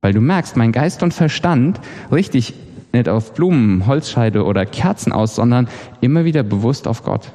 Weil 0.00 0.12
du 0.12 0.20
merkst, 0.20 0.56
mein 0.56 0.72
Geist 0.72 1.02
und 1.02 1.14
Verstand 1.14 1.80
richtig 2.10 2.54
nicht 2.92 3.08
auf 3.08 3.32
Blumen, 3.34 3.86
Holzscheide 3.86 4.44
oder 4.44 4.66
Kerzen 4.66 5.12
aus, 5.12 5.34
sondern 5.34 5.68
immer 6.00 6.24
wieder 6.24 6.42
bewusst 6.42 6.86
auf 6.86 7.02
Gott. 7.02 7.32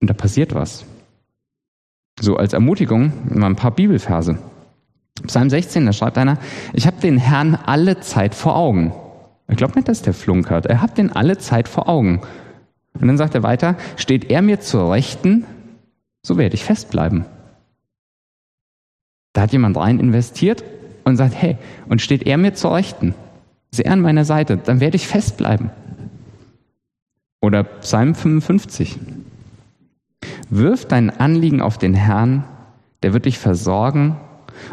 Und 0.00 0.08
da 0.08 0.14
passiert 0.14 0.54
was. 0.54 0.84
So 2.20 2.36
als 2.36 2.52
Ermutigung 2.52 3.12
mal 3.28 3.46
ein 3.46 3.56
paar 3.56 3.72
Bibelverse. 3.72 4.38
Psalm 5.26 5.50
16, 5.50 5.86
da 5.86 5.92
schreibt 5.92 6.18
einer, 6.18 6.38
ich 6.72 6.86
habe 6.86 7.00
den 7.00 7.18
Herrn 7.18 7.58
alle 7.66 8.00
Zeit 8.00 8.34
vor 8.34 8.56
Augen. 8.56 8.92
Ich 9.48 9.56
glaube 9.56 9.74
nicht, 9.74 9.88
dass 9.88 10.02
der 10.02 10.14
flunkert. 10.14 10.66
Er 10.66 10.80
hat 10.80 10.98
den 10.98 11.12
alle 11.12 11.38
Zeit 11.38 11.68
vor 11.68 11.88
Augen. 11.88 12.20
Und 12.94 13.06
dann 13.06 13.16
sagt 13.16 13.34
er 13.34 13.42
weiter, 13.42 13.76
steht 13.96 14.30
er 14.30 14.42
mir 14.42 14.60
zur 14.60 14.92
Rechten, 14.92 15.44
so 16.22 16.36
werde 16.36 16.54
ich 16.54 16.64
festbleiben. 16.64 17.24
Da 19.32 19.42
hat 19.42 19.52
jemand 19.52 19.76
rein 19.76 20.00
investiert 20.00 20.64
und 21.04 21.16
sagt, 21.16 21.34
hey, 21.34 21.56
und 21.88 22.02
steht 22.02 22.24
er 22.24 22.36
mir 22.36 22.54
zur 22.54 22.74
Rechten, 22.74 23.14
ist 23.70 23.80
er 23.80 23.92
an 23.92 24.00
meiner 24.00 24.24
Seite, 24.24 24.56
dann 24.56 24.80
werde 24.80 24.96
ich 24.96 25.06
festbleiben. 25.06 25.70
Oder 27.40 27.62
Psalm 27.62 28.14
55. 28.14 28.98
Wirf 30.50 30.86
dein 30.86 31.10
Anliegen 31.10 31.62
auf 31.62 31.78
den 31.78 31.94
Herrn, 31.94 32.44
der 33.02 33.12
wird 33.12 33.26
dich 33.26 33.38
versorgen 33.38 34.16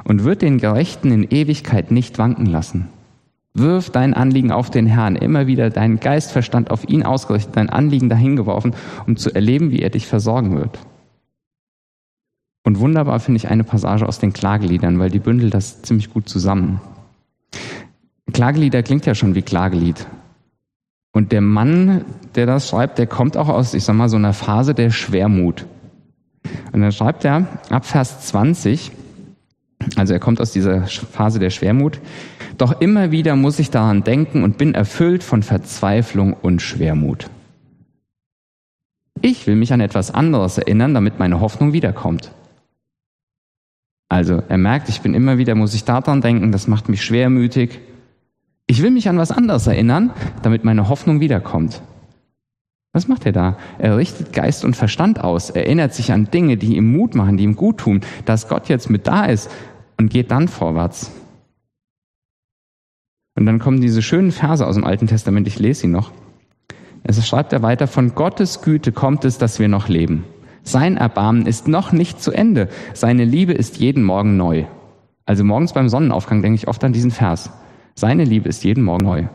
und 0.03 0.23
wird 0.23 0.41
den 0.41 0.57
Gerechten 0.57 1.11
in 1.11 1.23
Ewigkeit 1.29 1.91
nicht 1.91 2.17
wanken 2.17 2.47
lassen. 2.47 2.89
Wirf 3.55 3.89
dein 3.89 4.13
Anliegen 4.13 4.51
auf 4.51 4.69
den 4.69 4.85
Herrn, 4.85 5.15
immer 5.15 5.47
wieder 5.47 5.69
deinen 5.69 6.01
Geistverstand 6.01 6.71
auf 6.71 6.87
ihn 6.89 7.03
ausgerichtet, 7.03 7.55
dein 7.55 7.69
Anliegen 7.69 8.09
dahingeworfen, 8.09 8.75
um 9.07 9.15
zu 9.15 9.33
erleben, 9.33 9.71
wie 9.71 9.81
er 9.81 9.89
dich 9.89 10.07
versorgen 10.07 10.57
wird. 10.57 10.77
Und 12.65 12.79
wunderbar 12.79 13.19
finde 13.19 13.37
ich 13.37 13.47
eine 13.47 13.63
Passage 13.63 14.05
aus 14.07 14.19
den 14.19 14.33
Klageliedern, 14.33 14.99
weil 14.99 15.09
die 15.09 15.19
bündelt 15.19 15.53
das 15.53 15.81
ziemlich 15.83 16.11
gut 16.11 16.27
zusammen. 16.27 16.81
Klagelieder 18.33 18.83
klingt 18.83 19.05
ja 19.05 19.15
schon 19.15 19.35
wie 19.35 19.41
Klagelied. 19.41 20.05
Und 21.13 21.31
der 21.31 21.39
Mann, 21.39 22.03
der 22.35 22.45
das 22.45 22.67
schreibt, 22.67 22.97
der 22.97 23.07
kommt 23.07 23.37
auch 23.37 23.47
aus, 23.47 23.73
ich 23.73 23.85
sag 23.85 23.95
mal, 23.95 24.09
so 24.09 24.17
einer 24.17 24.33
Phase 24.33 24.73
der 24.73 24.89
Schwermut. 24.89 25.65
Und 26.73 26.81
dann 26.81 26.91
schreibt 26.91 27.23
er 27.23 27.47
ab 27.69 27.85
Vers 27.85 28.27
20, 28.27 28.91
also 29.95 30.11
er 30.11 30.19
kommt 30.19 30.41
aus 30.41 30.51
dieser 30.51 30.81
Phase 30.87 31.39
der 31.39 31.51
Schwermut, 31.51 32.01
doch 32.61 32.81
immer 32.81 33.11
wieder 33.11 33.35
muss 33.35 33.59
ich 33.59 33.71
daran 33.71 34.03
denken 34.03 34.43
und 34.43 34.57
bin 34.57 34.75
erfüllt 34.75 35.23
von 35.23 35.43
Verzweiflung 35.43 36.33
und 36.33 36.61
Schwermut. 36.61 37.29
Ich 39.21 39.47
will 39.47 39.55
mich 39.55 39.73
an 39.73 39.81
etwas 39.81 40.11
anderes 40.11 40.57
erinnern, 40.57 40.93
damit 40.93 41.19
meine 41.19 41.39
Hoffnung 41.39 41.73
wiederkommt. 41.73 42.31
Also 44.09 44.43
er 44.47 44.57
merkt, 44.57 44.89
ich 44.89 45.01
bin 45.01 45.13
immer 45.13 45.37
wieder, 45.37 45.55
muss 45.55 45.73
ich 45.73 45.83
daran 45.83 46.21
denken, 46.21 46.51
das 46.51 46.67
macht 46.67 46.89
mich 46.89 47.03
schwermütig. 47.03 47.79
Ich 48.67 48.81
will 48.81 48.91
mich 48.91 49.09
an 49.09 49.17
was 49.17 49.31
anderes 49.31 49.67
erinnern, 49.67 50.11
damit 50.43 50.63
meine 50.63 50.89
Hoffnung 50.89 51.19
wiederkommt. 51.19 51.81
Was 52.93 53.07
macht 53.07 53.25
er 53.25 53.31
da? 53.31 53.57
Er 53.77 53.97
richtet 53.97 54.31
Geist 54.31 54.63
und 54.63 54.75
Verstand 54.75 55.19
aus, 55.19 55.49
erinnert 55.49 55.93
sich 55.93 56.13
an 56.13 56.29
Dinge, 56.31 56.55
die 56.55 56.77
ihm 56.77 56.93
Mut 56.93 57.13
machen, 57.13 57.37
die 57.37 57.43
ihm 57.43 57.55
gut 57.55 57.79
tun, 57.79 58.01
dass 58.25 58.47
Gott 58.47 58.69
jetzt 58.69 58.89
mit 58.89 59.05
da 59.07 59.25
ist 59.25 59.49
und 59.97 60.09
geht 60.09 60.31
dann 60.31 60.47
vorwärts. 60.47 61.11
Und 63.35 63.45
dann 63.45 63.59
kommen 63.59 63.81
diese 63.81 64.01
schönen 64.01 64.31
Verse 64.31 64.65
aus 64.65 64.75
dem 64.75 64.85
Alten 64.85 65.07
Testament, 65.07 65.47
ich 65.47 65.59
lese 65.59 65.81
sie 65.81 65.87
noch. 65.87 66.11
Es 67.03 67.25
schreibt 67.27 67.53
er 67.53 67.61
weiter, 67.61 67.87
von 67.87 68.15
Gottes 68.15 68.61
Güte 68.61 68.91
kommt 68.91 69.25
es, 69.25 69.37
dass 69.37 69.59
wir 69.59 69.67
noch 69.67 69.89
leben. 69.89 70.23
Sein 70.63 70.97
Erbarmen 70.97 71.45
ist 71.45 71.67
noch 71.67 71.91
nicht 71.91 72.21
zu 72.21 72.31
Ende. 72.31 72.69
Seine 72.93 73.25
Liebe 73.25 73.53
ist 73.53 73.77
jeden 73.77 74.03
Morgen 74.03 74.37
neu. 74.37 74.65
Also 75.25 75.43
morgens 75.43 75.73
beim 75.73 75.89
Sonnenaufgang 75.89 76.41
denke 76.41 76.55
ich 76.55 76.67
oft 76.67 76.83
an 76.83 76.93
diesen 76.93 77.11
Vers. 77.11 77.51
Seine 77.93 78.23
Liebe 78.23 78.49
ist 78.49 78.63
jeden 78.63 78.83
Morgen 78.83 79.05
neu. 79.05 79.25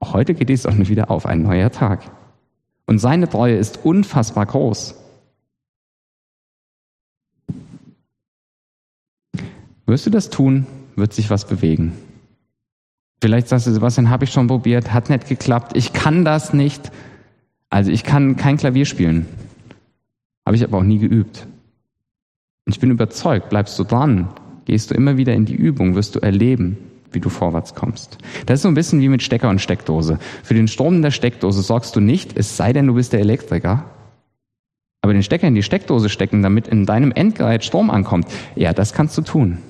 Auch 0.00 0.12
heute 0.12 0.34
geht 0.34 0.50
die 0.50 0.56
Sonne 0.56 0.88
wieder 0.88 1.10
auf, 1.10 1.24
ein 1.24 1.42
neuer 1.42 1.70
Tag. 1.70 2.02
Und 2.86 2.98
seine 2.98 3.28
Treue 3.28 3.56
ist 3.56 3.84
unfassbar 3.84 4.44
groß. 4.44 4.94
Wirst 9.86 10.06
du 10.06 10.10
das 10.10 10.28
tun, 10.28 10.66
wird 10.96 11.14
sich 11.14 11.30
was 11.30 11.46
bewegen. 11.46 11.92
Vielleicht 13.24 13.48
sagst 13.48 13.66
du, 13.66 13.70
Sebastian, 13.70 14.10
habe 14.10 14.24
ich 14.24 14.32
schon 14.32 14.48
probiert, 14.48 14.92
hat 14.92 15.08
nicht 15.08 15.26
geklappt, 15.26 15.74
ich 15.74 15.94
kann 15.94 16.26
das 16.26 16.52
nicht. 16.52 16.92
Also 17.70 17.90
ich 17.90 18.04
kann 18.04 18.36
kein 18.36 18.58
Klavier 18.58 18.84
spielen. 18.84 19.24
Habe 20.44 20.56
ich 20.56 20.62
aber 20.62 20.76
auch 20.76 20.82
nie 20.82 20.98
geübt. 20.98 21.46
Und 22.66 22.74
ich 22.74 22.80
bin 22.80 22.90
überzeugt, 22.90 23.48
bleibst 23.48 23.78
du 23.78 23.84
dran, 23.84 24.28
gehst 24.66 24.90
du 24.90 24.94
immer 24.94 25.16
wieder 25.16 25.32
in 25.32 25.46
die 25.46 25.54
Übung, 25.54 25.94
wirst 25.94 26.14
du 26.14 26.18
erleben, 26.18 26.76
wie 27.12 27.20
du 27.20 27.30
vorwärts 27.30 27.74
kommst. 27.74 28.18
Das 28.44 28.58
ist 28.58 28.62
so 28.64 28.68
ein 28.68 28.74
bisschen 28.74 29.00
wie 29.00 29.08
mit 29.08 29.22
Stecker 29.22 29.48
und 29.48 29.62
Steckdose. 29.62 30.18
Für 30.42 30.52
den 30.52 30.68
Strom 30.68 30.96
in 30.96 31.02
der 31.02 31.10
Steckdose 31.10 31.62
sorgst 31.62 31.96
du 31.96 32.00
nicht, 32.00 32.36
es 32.36 32.58
sei 32.58 32.74
denn, 32.74 32.88
du 32.88 32.92
bist 32.92 33.14
der 33.14 33.20
Elektriker. 33.20 33.86
Aber 35.00 35.14
den 35.14 35.22
Stecker 35.22 35.48
in 35.48 35.54
die 35.54 35.62
Steckdose 35.62 36.10
stecken, 36.10 36.42
damit 36.42 36.68
in 36.68 36.84
deinem 36.84 37.10
Endgerät 37.10 37.64
Strom 37.64 37.88
ankommt, 37.88 38.26
ja, 38.54 38.74
das 38.74 38.92
kannst 38.92 39.16
du 39.16 39.22
tun. 39.22 39.60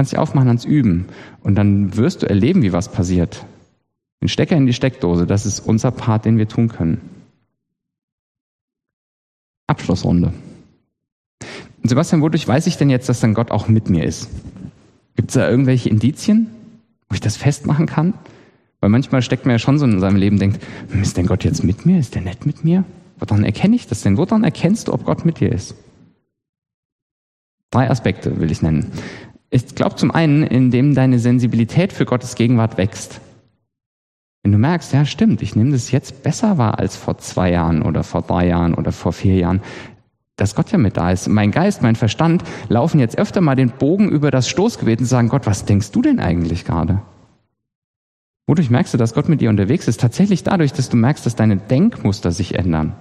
Kannst 0.00 0.12
dich 0.12 0.18
aufmachen 0.18 0.48
ans 0.48 0.64
Üben 0.64 1.04
und 1.42 1.56
dann 1.56 1.94
wirst 1.94 2.22
du 2.22 2.26
erleben, 2.26 2.62
wie 2.62 2.72
was 2.72 2.90
passiert. 2.90 3.44
Den 4.22 4.28
Stecker 4.28 4.56
in 4.56 4.64
die 4.64 4.72
Steckdose, 4.72 5.26
das 5.26 5.44
ist 5.44 5.60
unser 5.60 5.90
Part, 5.90 6.24
den 6.24 6.38
wir 6.38 6.48
tun 6.48 6.68
können. 6.68 7.02
Abschlussrunde. 9.66 10.32
Sebastian, 11.82 12.22
wodurch 12.22 12.48
weiß 12.48 12.66
ich 12.66 12.78
denn 12.78 12.88
jetzt, 12.88 13.10
dass 13.10 13.20
dann 13.20 13.34
Gott 13.34 13.50
auch 13.50 13.68
mit 13.68 13.90
mir 13.90 14.04
ist? 14.04 14.30
Gibt 15.16 15.32
es 15.32 15.34
da 15.34 15.50
irgendwelche 15.50 15.90
Indizien, 15.90 16.46
wo 17.10 17.14
ich 17.14 17.20
das 17.20 17.36
festmachen 17.36 17.84
kann? 17.84 18.14
Weil 18.80 18.88
manchmal 18.88 19.20
steckt 19.20 19.44
man 19.44 19.52
ja 19.52 19.58
schon 19.58 19.78
so 19.78 19.84
in 19.84 20.00
seinem 20.00 20.16
Leben, 20.16 20.38
denkt, 20.38 20.62
hm, 20.92 21.02
ist 21.02 21.18
denn 21.18 21.26
Gott 21.26 21.44
jetzt 21.44 21.62
mit 21.62 21.84
mir? 21.84 21.98
Ist 21.98 22.14
der 22.14 22.22
nett 22.22 22.46
mit 22.46 22.64
mir? 22.64 22.84
Woran 23.18 23.44
erkenne 23.44 23.76
ich 23.76 23.86
das 23.86 24.00
denn? 24.00 24.16
Woran 24.16 24.44
erkennst 24.44 24.88
du, 24.88 24.94
ob 24.94 25.04
Gott 25.04 25.26
mit 25.26 25.40
dir 25.40 25.52
ist? 25.52 25.74
Drei 27.70 27.90
Aspekte 27.90 28.40
will 28.40 28.50
ich 28.50 28.62
nennen. 28.62 28.90
Ich 29.50 29.74
glaube 29.74 29.96
zum 29.96 30.12
einen, 30.12 30.44
indem 30.44 30.94
deine 30.94 31.18
Sensibilität 31.18 31.92
für 31.92 32.04
Gottes 32.04 32.36
Gegenwart 32.36 32.78
wächst. 32.78 33.20
Wenn 34.42 34.52
du 34.52 34.58
merkst, 34.58 34.92
ja 34.92 35.04
stimmt, 35.04 35.42
ich 35.42 35.56
nehme 35.56 35.72
das 35.72 35.90
jetzt 35.90 36.22
besser 36.22 36.56
wahr 36.56 36.78
als 36.78 36.96
vor 36.96 37.18
zwei 37.18 37.50
Jahren 37.50 37.82
oder 37.82 38.04
vor 38.04 38.22
drei 38.22 38.46
Jahren 38.46 38.74
oder 38.74 38.92
vor 38.92 39.12
vier 39.12 39.36
Jahren, 39.36 39.60
dass 40.36 40.54
Gott 40.54 40.70
ja 40.70 40.78
mit 40.78 40.96
da 40.96 41.10
ist. 41.10 41.28
Mein 41.28 41.50
Geist, 41.50 41.82
mein 41.82 41.96
Verstand 41.96 42.44
laufen 42.68 43.00
jetzt 43.00 43.18
öfter 43.18 43.42
mal 43.42 43.56
den 43.56 43.70
Bogen 43.70 44.08
über 44.08 44.30
das 44.30 44.48
Stoßgebet 44.48 45.00
und 45.00 45.06
sagen, 45.06 45.28
Gott, 45.28 45.46
was 45.46 45.66
denkst 45.66 45.90
du 45.90 46.00
denn 46.00 46.20
eigentlich 46.20 46.64
gerade? 46.64 47.02
Wodurch 48.46 48.70
merkst 48.70 48.94
du, 48.94 48.98
dass 48.98 49.14
Gott 49.14 49.28
mit 49.28 49.42
dir 49.42 49.50
unterwegs 49.50 49.86
ist? 49.86 50.00
Tatsächlich 50.00 50.42
dadurch, 50.42 50.72
dass 50.72 50.88
du 50.88 50.96
merkst, 50.96 51.26
dass 51.26 51.36
deine 51.36 51.56
Denkmuster 51.56 52.32
sich 52.32 52.54
ändern. 52.54 52.94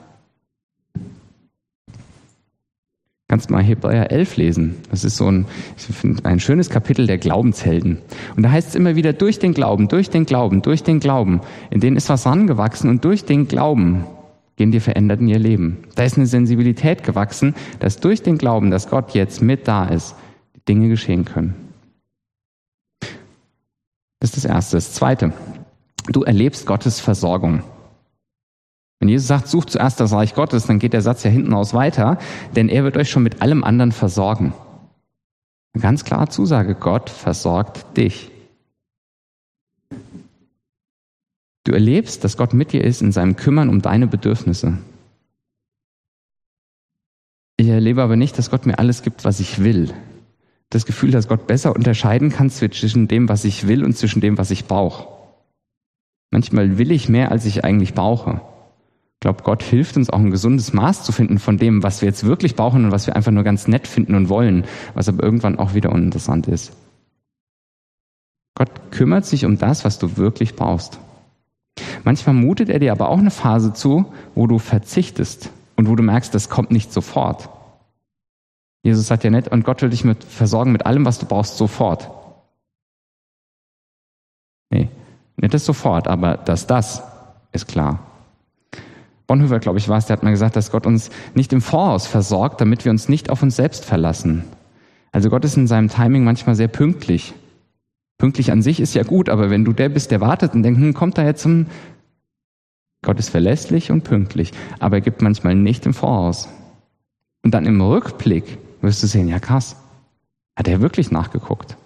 Kannst 3.30 3.52
mal 3.52 3.62
Hebräer 3.62 4.12
11 4.12 4.38
lesen. 4.38 4.76
Das 4.90 5.04
ist 5.04 5.16
so 5.16 5.30
ein, 5.30 5.46
ich 5.78 5.96
finde, 5.96 6.26
ein 6.26 6.40
schönes 6.40 6.72
Kapitel 6.72 7.06
der 7.06 7.20
Glaubenshelden. 7.20 8.00
Und 8.36 8.42
da 8.42 8.50
heißt 8.50 8.70
es 8.70 8.76
immer 8.76 8.96
wieder, 8.96 9.14
durch 9.14 9.38
den 9.38 9.54
Glauben, 9.54 9.88
durch 9.88 10.10
den 10.10 10.26
Glauben, 10.26 10.64
durch 10.64 10.82
den 10.82 11.00
Glauben. 11.00 11.42
In 11.70 11.80
denen 11.80 11.96
ist 11.96 12.10
was 12.10 12.26
rangewachsen 12.26 12.90
und 12.90 13.06
durch 13.06 13.26
den 13.26 13.48
Glauben 13.48 14.04
gehen 14.56 14.72
die 14.72 14.80
verändert 14.80 15.20
in 15.22 15.28
ihr 15.28 15.38
Leben. 15.38 15.78
Da 15.94 16.04
ist 16.04 16.18
eine 16.18 16.26
Sensibilität 16.26 17.04
gewachsen, 17.04 17.54
dass 17.80 18.00
durch 18.00 18.24
den 18.24 18.40
Glauben, 18.40 18.72
dass 18.72 18.90
Gott 18.90 19.14
jetzt 19.14 19.44
mit 19.44 19.68
da 19.68 19.86
ist, 19.86 20.16
die 20.56 20.66
Dinge 20.66 20.90
geschehen 20.90 21.24
können. 21.24 21.54
Das 24.20 24.32
ist 24.32 24.38
das 24.38 24.46
Erste. 24.46 24.78
Das 24.78 24.94
Zweite, 24.94 25.34
du 26.12 26.24
erlebst 26.24 26.66
Gottes 26.66 27.00
Versorgung. 27.00 27.62
Wenn 29.00 29.08
Jesus 29.08 29.28
sagt, 29.28 29.48
sucht 29.48 29.70
zuerst 29.70 30.00
das 30.00 30.12
Reich 30.12 30.36
Gottes, 30.36 30.66
dann 30.66 30.80
geht 30.80 30.94
der 30.94 31.02
Satz 31.02 31.24
ja 31.24 31.32
hinten 31.32 31.54
aus 31.54 31.74
weiter, 31.74 32.18
denn 32.56 32.68
er 32.68 32.84
wird 32.84 32.98
euch 32.98 33.10
schon 33.10 33.24
mit 33.24 33.42
allem 33.42 33.64
anderen 33.64 33.94
versorgen. 33.94 34.54
Eine 35.74 35.82
ganz 35.82 36.04
klare 36.04 36.28
Zusage, 36.28 36.76
Gott 36.76 37.10
versorgt 37.10 37.98
dich. 37.98 38.32
Du 41.64 41.72
erlebst, 41.72 42.24
dass 42.24 42.36
Gott 42.36 42.54
mit 42.54 42.74
dir 42.74 42.84
ist 42.84 43.02
in 43.02 43.12
seinem 43.12 43.36
Kümmern 43.36 43.70
um 43.70 43.82
deine 43.82 44.08
Bedürfnisse. 44.08 44.78
Ich 47.58 47.68
erlebe 47.68 48.02
aber 48.02 48.16
nicht, 48.16 48.38
dass 48.38 48.50
Gott 48.50 48.66
mir 48.66 48.80
alles 48.80 49.04
gibt, 49.04 49.24
was 49.26 49.40
ich 49.40 49.64
will. 49.64 49.94
Das 50.70 50.86
Gefühl, 50.86 51.12
dass 51.12 51.28
Gott 51.28 51.48
besser 51.48 51.76
unterscheiden 51.76 52.30
kann 52.30 52.50
zwischen 52.50 53.08
dem, 53.08 53.30
was 53.30 53.46
ich 53.46 53.68
will 53.68 53.84
und 53.84 53.98
zwischen 53.98 54.22
dem, 54.22 54.38
was 54.38 54.52
ich 54.52 54.66
brauche. 54.66 55.08
Manchmal 56.32 56.78
will 56.78 56.92
ich 56.92 57.10
mehr, 57.10 57.32
als 57.32 57.46
ich 57.46 57.64
eigentlich 57.64 57.94
brauche. 57.94 58.42
Ich 59.20 59.22
glaube, 59.22 59.44
Gott 59.44 59.64
hilft 59.64 59.98
uns 59.98 60.10
auch 60.10 60.20
ein 60.20 60.32
gesundes 60.32 60.72
Maß 60.72 61.04
zu 61.04 61.12
finden 61.12 61.40
von 61.40 61.58
dem, 61.58 61.84
was 61.84 62.02
wir 62.02 62.08
jetzt 62.08 62.26
wirklich 62.26 62.56
brauchen 62.56 62.86
und 62.86 62.92
was 62.94 63.06
wir 63.06 63.18
einfach 63.18 63.34
nur 63.34 63.44
ganz 63.44 63.68
nett 63.68 63.86
finden 63.86 64.16
und 64.16 64.30
wollen, 64.30 64.64
was 64.94 65.10
aber 65.10 65.22
irgendwann 65.22 65.60
auch 65.60 65.74
wieder 65.74 65.92
uninteressant 65.92 66.48
ist. 66.48 66.72
Gott 68.56 68.70
kümmert 68.92 69.26
sich 69.26 69.44
um 69.44 69.58
das, 69.58 69.84
was 69.84 70.00
du 70.00 70.16
wirklich 70.16 70.56
brauchst. 70.56 71.02
Manchmal 72.06 72.34
mutet 72.34 72.70
er 72.70 72.80
dir 72.80 72.94
aber 72.94 73.10
auch 73.10 73.18
eine 73.18 73.30
Phase 73.30 73.74
zu, 73.74 74.06
wo 74.36 74.48
du 74.48 74.58
verzichtest 74.58 75.50
und 75.76 75.90
wo 75.90 75.98
du 75.98 76.04
merkst, 76.04 76.34
das 76.34 76.48
kommt 76.48 76.72
nicht 76.72 76.94
sofort. 76.94 77.50
Jesus 78.84 79.08
sagt 79.08 79.26
ja 79.26 79.32
nicht, 79.32 79.50
und 79.50 79.66
Gott 79.66 79.82
will 79.82 79.90
dich 79.90 80.06
mit 80.06 80.24
versorgen 80.24 80.72
mit 80.72 80.86
allem, 80.86 81.04
was 81.04 81.20
du 81.20 81.26
brauchst, 81.26 81.58
sofort. 81.58 82.10
Nee, 84.70 84.88
nicht 85.36 85.54
das 85.54 85.66
sofort, 85.66 86.08
aber 86.08 86.38
das 86.38 86.68
das 86.68 87.04
ist 87.52 87.68
klar. 87.68 88.09
Bonhoeffer, 89.30 89.60
glaube 89.60 89.78
ich, 89.78 89.88
war 89.88 90.00
es, 90.00 90.08
der 90.08 90.18
hat 90.18 90.24
mal 90.24 90.32
gesagt, 90.32 90.56
dass 90.56 90.72
Gott 90.72 90.88
uns 90.88 91.12
nicht 91.36 91.54
im 91.54 91.62
Voraus 91.62 92.08
versorgt, 92.08 92.62
damit 92.62 92.84
wir 92.84 92.92
uns 92.92 93.08
nicht 93.10 93.30
auf 93.30 93.44
uns 93.44 93.56
selbst 93.56 93.86
verlassen. 93.86 94.44
Also 95.12 95.30
Gott 95.30 95.46
ist 95.46 95.56
in 95.56 95.68
seinem 95.68 95.88
Timing 95.88 96.24
manchmal 96.24 96.56
sehr 96.56 96.68
pünktlich. 96.68 97.36
Pünktlich 98.18 98.52
an 98.52 98.64
sich 98.64 98.80
ist 98.80 98.96
ja 98.96 99.04
gut, 99.04 99.30
aber 99.30 99.52
wenn 99.52 99.66
du 99.66 99.72
der 99.72 99.90
bist, 99.90 100.10
der 100.10 100.20
wartet 100.20 100.56
und 100.56 100.64
denkt, 100.64 100.80
hm, 100.80 100.96
kommt 100.96 101.20
da 101.20 101.24
jetzt 101.24 101.46
ein... 101.46 101.68
Gott 103.04 103.20
ist 103.20 103.30
verlässlich 103.30 103.92
und 103.92 104.04
pünktlich, 104.04 104.52
aber 104.80 104.98
er 104.98 105.02
gibt 105.02 105.22
manchmal 105.22 105.54
nicht 105.54 105.86
im 105.86 105.94
Voraus. 105.94 106.50
Und 107.44 107.54
dann 107.54 107.68
im 107.68 107.80
Rückblick 107.80 108.58
wirst 108.82 109.04
du 109.04 109.08
sehen, 109.08 109.28
ja 109.28 109.38
krass, 109.38 109.76
hat 110.58 110.68
er 110.68 110.82
wirklich 110.82 111.12
nachgeguckt. 111.12 111.78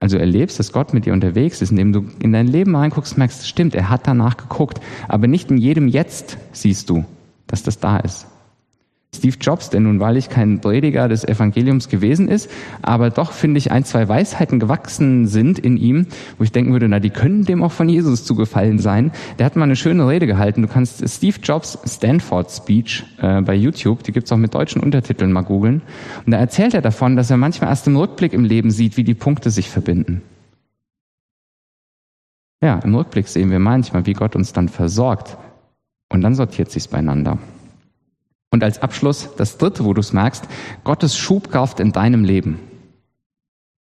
Also 0.00 0.16
erlebst, 0.16 0.58
dass 0.58 0.72
Gott 0.72 0.94
mit 0.94 1.04
dir 1.04 1.12
unterwegs 1.12 1.60
ist, 1.60 1.70
indem 1.70 1.92
du 1.92 2.06
in 2.20 2.32
dein 2.32 2.48
Leben 2.48 2.74
reinguckst, 2.74 3.18
merkst, 3.18 3.46
stimmt, 3.46 3.74
er 3.74 3.90
hat 3.90 4.06
danach 4.06 4.38
geguckt, 4.38 4.80
aber 5.08 5.26
nicht 5.26 5.50
in 5.50 5.58
jedem 5.58 5.88
Jetzt 5.88 6.38
siehst 6.52 6.88
du, 6.88 7.04
dass 7.46 7.62
das 7.62 7.78
da 7.80 7.98
ist. 7.98 8.26
Steve 9.20 9.36
Jobs, 9.38 9.68
der 9.68 9.80
nun 9.80 10.00
wahrlich 10.00 10.30
kein 10.30 10.62
Prediger 10.62 11.06
des 11.06 11.24
Evangeliums 11.24 11.90
gewesen 11.90 12.26
ist, 12.26 12.50
aber 12.80 13.10
doch, 13.10 13.32
finde 13.32 13.58
ich, 13.58 13.70
ein, 13.70 13.84
zwei 13.84 14.08
Weisheiten 14.08 14.58
gewachsen 14.58 15.26
sind 15.26 15.58
in 15.58 15.76
ihm, 15.76 16.06
wo 16.38 16.44
ich 16.44 16.52
denken 16.52 16.72
würde, 16.72 16.88
na, 16.88 17.00
die 17.00 17.10
können 17.10 17.44
dem 17.44 17.62
auch 17.62 17.70
von 17.70 17.90
Jesus 17.90 18.24
zugefallen 18.24 18.78
sein. 18.78 19.12
Der 19.38 19.44
hat 19.44 19.56
mal 19.56 19.64
eine 19.64 19.76
schöne 19.76 20.08
Rede 20.08 20.26
gehalten. 20.26 20.62
Du 20.62 20.68
kannst 20.68 21.06
Steve 21.06 21.36
Jobs 21.42 21.78
Stanford 21.84 22.50
Speech 22.50 23.04
äh, 23.20 23.42
bei 23.42 23.54
YouTube, 23.54 24.02
die 24.04 24.12
gibt's 24.12 24.32
auch 24.32 24.38
mit 24.38 24.54
deutschen 24.54 24.82
Untertiteln, 24.82 25.32
mal 25.32 25.42
googeln. 25.42 25.82
Und 26.24 26.32
da 26.32 26.38
erzählt 26.38 26.72
er 26.72 26.80
davon, 26.80 27.14
dass 27.14 27.30
er 27.30 27.36
manchmal 27.36 27.68
erst 27.68 27.86
im 27.86 27.96
Rückblick 27.96 28.32
im 28.32 28.44
Leben 28.44 28.70
sieht, 28.70 28.96
wie 28.96 29.04
die 29.04 29.12
Punkte 29.12 29.50
sich 29.50 29.68
verbinden. 29.68 30.22
Ja, 32.62 32.78
im 32.78 32.94
Rückblick 32.94 33.28
sehen 33.28 33.50
wir 33.50 33.58
manchmal, 33.58 34.06
wie 34.06 34.14
Gott 34.14 34.34
uns 34.34 34.54
dann 34.54 34.70
versorgt. 34.70 35.36
Und 36.08 36.22
dann 36.22 36.34
sortiert 36.34 36.70
sich's 36.70 36.88
beieinander. 36.88 37.36
Und 38.50 38.64
als 38.64 38.82
Abschluss 38.82 39.30
das 39.36 39.58
Dritte, 39.58 39.84
wo 39.84 39.94
du 39.94 40.00
es 40.00 40.12
merkst, 40.12 40.44
Gottes 40.82 41.16
Schubkraft 41.16 41.78
in 41.78 41.92
deinem 41.92 42.24
Leben. 42.24 42.58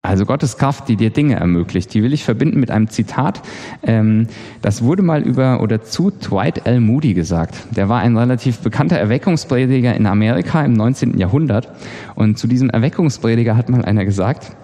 Also 0.04 0.26
Gottes 0.26 0.58
Kraft, 0.58 0.88
die 0.90 0.96
dir 0.96 1.12
Dinge 1.12 1.36
ermöglicht. 1.36 1.94
Die 1.94 2.02
will 2.02 2.12
ich 2.12 2.24
verbinden 2.24 2.60
mit 2.60 2.72
einem 2.72 2.90
Zitat. 2.90 3.42
Ähm, 3.84 4.28
das 4.62 4.84
wurde 4.84 5.04
mal 5.04 5.22
über 5.22 5.62
oder 5.62 5.84
zu 5.84 6.10
Dwight 6.10 6.66
L. 6.66 6.80
Moody 6.80 7.14
gesagt. 7.14 7.56
Der 7.76 7.88
war 7.88 8.00
ein 8.00 8.18
relativ 8.18 8.60
bekannter 8.60 8.98
Erweckungsprediger 8.98 9.96
in 9.96 10.08
Amerika 10.08 10.66
im 10.66 10.74
19. 10.74 11.20
Jahrhundert. 11.20 11.70
Und 12.16 12.40
zu 12.40 12.48
diesem 12.48 12.72
Erweckungsprediger 12.72 13.56
hat 13.56 13.70
mal 13.70 13.86
einer 13.86 14.06
gesagt, 14.06 14.56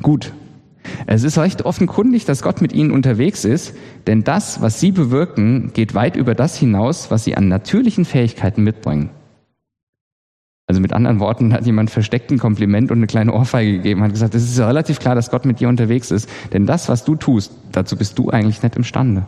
gut, 0.00 0.32
Es 1.06 1.22
ist 1.22 1.38
recht 1.38 1.64
offenkundig, 1.64 2.24
dass 2.24 2.42
Gott 2.42 2.60
mit 2.62 2.72
ihnen 2.72 2.90
unterwegs 2.90 3.44
ist, 3.44 3.74
denn 4.06 4.24
das, 4.24 4.60
was 4.60 4.80
sie 4.80 4.92
bewirken, 4.92 5.72
geht 5.74 5.94
weit 5.94 6.16
über 6.16 6.34
das 6.34 6.56
hinaus, 6.56 7.10
was 7.10 7.24
sie 7.24 7.36
an 7.36 7.48
natürlichen 7.48 8.04
Fähigkeiten 8.04 8.62
mitbringen. 8.64 9.10
Also 10.68 10.80
mit 10.80 10.92
anderen 10.92 11.20
Worten 11.20 11.52
hat 11.52 11.64
jemand 11.64 11.90
versteckt 11.90 12.30
ein 12.30 12.38
Kompliment 12.38 12.90
und 12.90 12.98
eine 12.98 13.06
kleine 13.06 13.32
Ohrfeige 13.32 13.72
gegeben, 13.72 14.02
hat 14.02 14.10
gesagt, 14.12 14.34
es 14.34 14.42
ist 14.42 14.58
ja 14.58 14.66
relativ 14.66 14.98
klar, 14.98 15.14
dass 15.14 15.30
Gott 15.30 15.44
mit 15.44 15.60
dir 15.60 15.68
unterwegs 15.68 16.10
ist, 16.10 16.28
denn 16.52 16.66
das, 16.66 16.88
was 16.88 17.04
du 17.04 17.14
tust, 17.14 17.52
dazu 17.70 17.96
bist 17.96 18.18
du 18.18 18.30
eigentlich 18.30 18.62
nicht 18.62 18.74
imstande. 18.74 19.26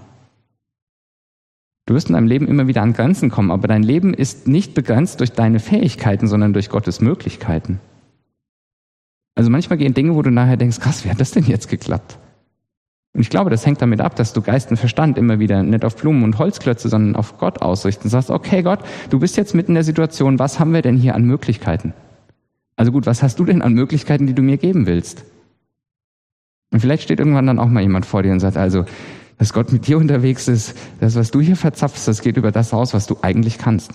Du 1.87 1.94
wirst 1.94 2.09
in 2.09 2.14
deinem 2.14 2.26
Leben 2.26 2.48
immer 2.48 2.66
wieder 2.66 2.83
an 2.83 2.92
Grenzen 2.92 3.31
kommen, 3.31 3.50
aber 3.50 3.68
dein 3.68 3.83
Leben 3.83 4.12
ist 4.12 4.48
nicht 4.48 4.74
begrenzt 4.74 5.20
durch 5.20 5.33
deine 5.33 5.61
Fähigkeiten, 5.61 6.26
sondern 6.26 6.52
durch 6.52 6.68
Gottes 6.68 7.00
Möglichkeiten. 7.00 7.81
Also 9.38 9.51
manchmal 9.51 9.79
gehen 9.79 9.94
Dinge, 9.94 10.16
wo 10.16 10.22
du 10.22 10.33
nachher 10.33 10.57
denkst, 10.57 10.81
krass, 10.81 11.05
wie 11.05 11.11
hat 11.11 11.20
das 11.20 11.31
denn 11.31 11.44
jetzt 11.44 11.68
geklappt? 11.68 12.18
Und 13.14 13.20
ich 13.20 13.31
glaube, 13.31 13.51
das 13.51 13.64
hängt 13.64 13.81
damit 13.81 14.01
ab, 14.01 14.16
dass 14.16 14.33
du 14.33 14.42
Geist 14.42 14.72
und 14.72 14.79
Verstand 14.79 15.16
immer 15.16 15.38
wieder 15.38 15.62
nicht 15.62 15.85
auf 15.85 15.94
Blumen 15.94 16.24
und 16.24 16.38
Holzklötze, 16.38 16.88
sondern 16.88 17.14
auf 17.14 17.38
Gott 17.38 17.62
ausrichten. 17.62 18.03
Und 18.07 18.11
sagst, 18.11 18.31
okay 18.31 18.64
Gott, 18.64 18.81
du 19.11 19.20
bist 19.20 19.37
jetzt 19.37 19.55
mitten 19.55 19.70
in 19.70 19.74
der 19.77 19.85
Situation, 19.85 20.40
was 20.40 20.59
haben 20.59 20.74
wir 20.74 20.83
denn 20.83 20.96
hier 20.96 21.14
an 21.14 21.22
Möglichkeiten? 21.22 21.94
Also 22.74 22.90
gut, 22.90 23.07
was 23.07 23.22
hast 23.22 23.38
du 23.38 23.44
denn 23.44 23.62
an 23.62 23.74
Möglichkeiten, 23.74 24.27
die 24.27 24.35
du 24.35 24.42
mir 24.42 24.57
geben 24.57 24.87
willst? 24.87 25.24
Und 26.72 26.81
vielleicht 26.81 27.05
steht 27.05 27.20
irgendwann 27.20 27.46
dann 27.46 27.61
auch 27.61 27.68
mal 27.68 27.85
jemand 27.85 28.07
vor 28.07 28.24
dir 28.24 28.33
und 28.33 28.40
sagt, 28.40 28.57
also, 28.57 28.87
dass 29.38 29.53
Gott 29.53 29.70
mit 29.70 29.87
dir 29.87 29.98
unterwegs 29.98 30.48
ist, 30.48 30.77
das, 30.98 31.14
was 31.14 31.31
du 31.31 31.40
hier 31.40 31.55
verzapfst, 31.55 32.09
das 32.09 32.22
geht 32.22 32.37
über 32.37 32.51
das 32.51 32.72
raus, 32.72 32.92
was 32.92 33.07
du 33.07 33.18
eigentlich 33.22 33.59
kannst. 33.59 33.92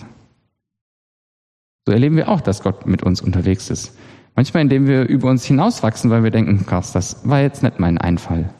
So 1.84 1.92
erleben 1.92 2.16
wir 2.16 2.30
auch, 2.30 2.40
dass 2.40 2.62
Gott 2.62 2.86
mit 2.86 3.02
uns 3.02 3.20
unterwegs 3.20 3.68
ist. 3.68 3.94
Manchmal, 4.36 4.62
indem 4.62 4.86
wir 4.86 5.06
über 5.06 5.30
uns 5.30 5.44
hinauswachsen, 5.44 6.10
weil 6.10 6.24
wir 6.24 6.30
denken, 6.30 6.66
krass, 6.66 6.92
das 6.92 7.28
war 7.28 7.40
jetzt 7.40 7.62
nicht 7.62 7.78
mein 7.78 7.98
Einfall. 7.98 8.50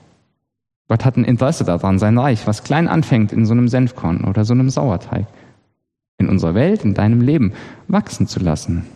Gott 0.88 1.04
hat 1.04 1.16
ein 1.16 1.24
Interesse 1.24 1.64
daran, 1.64 1.98
sein 1.98 2.18
Reich, 2.18 2.46
was 2.46 2.62
klein 2.62 2.88
anfängt 2.88 3.32
in 3.32 3.46
so 3.46 3.52
einem 3.52 3.68
Senfkorn 3.68 4.24
oder 4.24 4.44
so 4.44 4.52
einem 4.52 4.70
Sauerteig, 4.70 5.26
in 6.18 6.28
unserer 6.28 6.54
Welt, 6.54 6.84
in 6.84 6.94
deinem 6.94 7.20
Leben 7.20 7.54
wachsen 7.88 8.26
zu 8.28 8.38
lassen. 8.38 8.86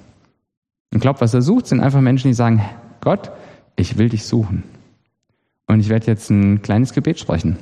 Und 0.92 1.00
glaub, 1.00 1.20
was 1.20 1.34
er 1.34 1.42
sucht, 1.42 1.66
sind 1.66 1.80
einfach 1.80 2.00
Menschen, 2.00 2.28
die 2.28 2.34
sagen, 2.34 2.62
Gott, 3.00 3.32
ich 3.76 3.98
will 3.98 4.08
dich 4.08 4.26
suchen. 4.26 4.62
Und 5.66 5.80
ich 5.80 5.88
werde 5.88 6.06
jetzt 6.06 6.30
ein 6.30 6.62
kleines 6.62 6.92
Gebet 6.94 7.18
sprechen. 7.18 7.58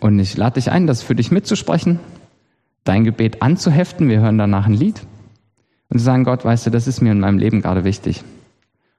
Und 0.00 0.18
ich 0.18 0.36
lade 0.36 0.54
dich 0.54 0.70
ein, 0.70 0.86
das 0.86 1.02
für 1.02 1.14
dich 1.14 1.30
mitzusprechen, 1.30 2.00
dein 2.84 3.04
Gebet 3.04 3.42
anzuheften. 3.42 4.08
Wir 4.08 4.20
hören 4.20 4.38
danach 4.38 4.66
ein 4.66 4.74
Lied. 4.74 5.02
Und 5.92 5.98
zu 5.98 6.04
sagen, 6.04 6.24
Gott, 6.24 6.44
weißt 6.44 6.66
du, 6.66 6.70
das 6.70 6.86
ist 6.86 7.02
mir 7.02 7.12
in 7.12 7.20
meinem 7.20 7.38
Leben 7.38 7.60
gerade 7.60 7.84
wichtig 7.84 8.24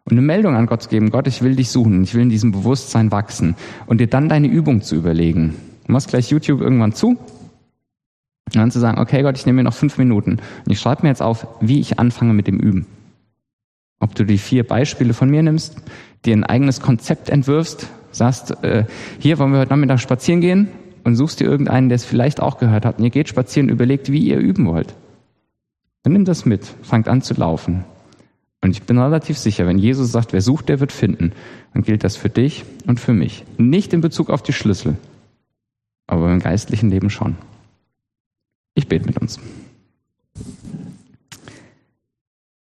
und 0.05 0.13
eine 0.13 0.21
Meldung 0.21 0.55
an 0.55 0.65
Gott 0.65 0.83
zu 0.83 0.89
geben, 0.89 1.11
Gott, 1.11 1.27
ich 1.27 1.41
will 1.41 1.55
dich 1.55 1.69
suchen, 1.69 2.03
ich 2.03 2.13
will 2.13 2.23
in 2.23 2.29
diesem 2.29 2.51
Bewusstsein 2.51 3.11
wachsen 3.11 3.55
und 3.85 3.99
dir 4.01 4.07
dann 4.07 4.29
deine 4.29 4.47
Übung 4.47 4.81
zu 4.81 4.95
überlegen. 4.95 5.55
Du 5.85 5.93
machst 5.93 6.09
gleich 6.09 6.29
YouTube 6.29 6.61
irgendwann 6.61 6.93
zu 6.93 7.09
und 7.09 8.55
dann 8.55 8.71
zu 8.71 8.79
sagen, 8.79 8.99
okay 8.99 9.21
Gott, 9.21 9.37
ich 9.37 9.45
nehme 9.45 9.57
mir 9.57 9.63
noch 9.63 9.73
fünf 9.73 9.97
Minuten 9.97 10.39
und 10.65 10.71
ich 10.71 10.79
schreibe 10.79 11.03
mir 11.03 11.09
jetzt 11.09 11.21
auf, 11.21 11.47
wie 11.61 11.79
ich 11.79 11.99
anfange 11.99 12.33
mit 12.33 12.47
dem 12.47 12.59
Üben. 12.59 12.85
Ob 13.99 14.15
du 14.15 14.25
die 14.25 14.37
vier 14.37 14.67
Beispiele 14.67 15.13
von 15.13 15.29
mir 15.29 15.43
nimmst, 15.43 15.77
dir 16.25 16.35
ein 16.35 16.43
eigenes 16.43 16.81
Konzept 16.81 17.29
entwirfst, 17.29 17.87
sagst, 18.11 18.63
äh, 18.63 18.85
hier 19.19 19.39
wollen 19.39 19.53
wir 19.53 19.59
heute 19.59 19.71
Nachmittag 19.71 20.01
spazieren 20.01 20.41
gehen 20.41 20.67
und 21.05 21.15
suchst 21.15 21.39
dir 21.39 21.45
irgendeinen, 21.45 21.87
der 21.87 21.95
es 21.95 22.05
vielleicht 22.05 22.41
auch 22.41 22.57
gehört 22.57 22.85
hat 22.85 22.97
und 22.97 23.05
ihr 23.05 23.09
geht 23.09 23.29
spazieren, 23.29 23.69
überlegt, 23.69 24.11
wie 24.11 24.19
ihr 24.19 24.37
üben 24.37 24.65
wollt. 24.65 24.93
Dann 26.03 26.13
nimm 26.13 26.25
das 26.25 26.45
mit, 26.45 26.65
fangt 26.83 27.07
an 27.07 27.21
zu 27.21 27.33
laufen. 27.33 27.85
Und 28.61 28.71
ich 28.71 28.83
bin 28.83 28.97
relativ 28.97 29.37
sicher, 29.37 29.67
wenn 29.67 29.77
Jesus 29.77 30.11
sagt, 30.11 30.31
wer 30.31 30.41
sucht, 30.41 30.69
der 30.69 30.79
wird 30.79 30.91
finden, 30.91 31.33
dann 31.73 31.83
gilt 31.83 32.03
das 32.03 32.15
für 32.15 32.29
dich 32.29 32.63
und 32.87 32.99
für 32.99 33.13
mich. 33.13 33.43
Nicht 33.57 33.93
in 33.93 34.01
Bezug 34.01 34.29
auf 34.29 34.41
die 34.41 34.53
Schlüssel, 34.53 34.97
aber 36.07 36.31
im 36.31 36.39
geistlichen 36.39 36.89
Leben 36.89 37.09
schon. 37.09 37.35
Ich 38.75 38.87
bete 38.87 39.05
mit 39.05 39.17
uns. 39.17 39.39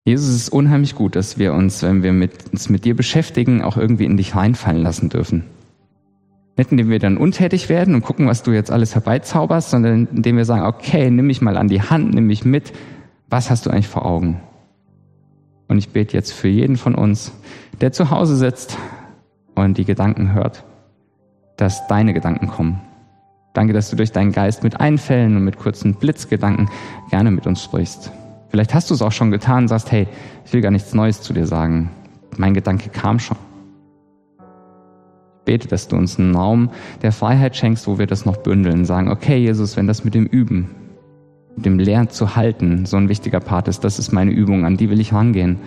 Jesus, 0.04 0.28
es 0.28 0.34
ist 0.34 0.48
unheimlich 0.48 0.96
gut, 0.96 1.14
dass 1.14 1.38
wir 1.38 1.54
uns, 1.54 1.82
wenn 1.82 2.02
wir 2.02 2.12
mit, 2.12 2.52
uns 2.52 2.68
mit 2.68 2.84
dir 2.84 2.96
beschäftigen, 2.96 3.62
auch 3.62 3.76
irgendwie 3.76 4.04
in 4.04 4.16
dich 4.16 4.34
reinfallen 4.34 4.82
lassen 4.82 5.08
dürfen. 5.08 5.44
Nicht 6.56 6.72
indem 6.72 6.90
wir 6.90 6.98
dann 6.98 7.16
untätig 7.16 7.68
werden 7.68 7.94
und 7.94 8.02
gucken, 8.02 8.26
was 8.26 8.42
du 8.42 8.50
jetzt 8.50 8.70
alles 8.70 8.94
herbeizauberst, 8.94 9.70
sondern 9.70 10.08
indem 10.12 10.36
wir 10.36 10.44
sagen, 10.44 10.66
okay, 10.66 11.08
nimm 11.10 11.28
mich 11.28 11.40
mal 11.40 11.56
an 11.56 11.68
die 11.68 11.80
Hand, 11.80 12.12
nimm 12.12 12.26
mich 12.26 12.44
mit. 12.44 12.72
Was 13.32 13.48
hast 13.48 13.64
du 13.64 13.70
eigentlich 13.70 13.88
vor 13.88 14.04
Augen? 14.04 14.42
Und 15.66 15.78
ich 15.78 15.88
bete 15.88 16.14
jetzt 16.14 16.34
für 16.34 16.48
jeden 16.48 16.76
von 16.76 16.94
uns, 16.94 17.32
der 17.80 17.90
zu 17.90 18.10
Hause 18.10 18.36
sitzt 18.36 18.76
und 19.54 19.78
die 19.78 19.86
Gedanken 19.86 20.34
hört, 20.34 20.64
dass 21.56 21.86
deine 21.86 22.12
Gedanken 22.12 22.48
kommen. 22.48 22.82
Danke, 23.54 23.72
dass 23.72 23.88
du 23.88 23.96
durch 23.96 24.12
deinen 24.12 24.32
Geist 24.32 24.62
mit 24.62 24.80
Einfällen 24.80 25.34
und 25.34 25.44
mit 25.44 25.58
kurzen 25.58 25.94
Blitzgedanken 25.94 26.68
gerne 27.08 27.30
mit 27.30 27.46
uns 27.46 27.64
sprichst. 27.64 28.12
Vielleicht 28.50 28.74
hast 28.74 28.90
du 28.90 28.94
es 28.94 29.00
auch 29.00 29.12
schon 29.12 29.30
getan 29.30 29.64
und 29.64 29.68
sagst, 29.68 29.90
hey, 29.90 30.08
ich 30.44 30.52
will 30.52 30.60
gar 30.60 30.70
nichts 30.70 30.92
Neues 30.92 31.22
zu 31.22 31.32
dir 31.32 31.46
sagen. 31.46 31.88
Mein 32.36 32.52
Gedanke 32.52 32.90
kam 32.90 33.18
schon. 33.18 33.38
Ich 35.38 35.44
bete, 35.46 35.68
dass 35.68 35.88
du 35.88 35.96
uns 35.96 36.18
einen 36.18 36.34
Raum 36.34 36.68
der 37.00 37.12
Freiheit 37.12 37.56
schenkst, 37.56 37.86
wo 37.86 37.98
wir 37.98 38.06
das 38.06 38.26
noch 38.26 38.36
bündeln, 38.36 38.84
sagen, 38.84 39.10
okay, 39.10 39.38
Jesus, 39.38 39.78
wenn 39.78 39.86
das 39.86 40.04
mit 40.04 40.12
dem 40.12 40.26
Üben, 40.26 40.81
dem 41.56 41.78
Lernen 41.78 42.10
zu 42.10 42.36
halten 42.36 42.86
so 42.86 42.96
ein 42.96 43.08
wichtiger 43.08 43.40
Part 43.40 43.68
ist. 43.68 43.84
Das 43.84 43.98
ist 43.98 44.12
meine 44.12 44.30
Übung, 44.30 44.64
an 44.64 44.76
die 44.76 44.90
will 44.90 45.00
ich 45.00 45.12
rangehen. 45.12 45.58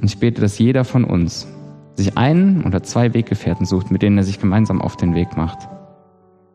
Und 0.00 0.04
ich 0.04 0.18
bete, 0.18 0.40
dass 0.40 0.58
jeder 0.58 0.84
von 0.84 1.04
uns 1.04 1.48
sich 1.94 2.18
einen 2.18 2.64
oder 2.64 2.82
zwei 2.82 3.14
Weggefährten 3.14 3.64
sucht, 3.64 3.90
mit 3.90 4.02
denen 4.02 4.18
er 4.18 4.24
sich 4.24 4.40
gemeinsam 4.40 4.82
auf 4.82 4.96
den 4.96 5.14
Weg 5.14 5.36
macht. 5.36 5.68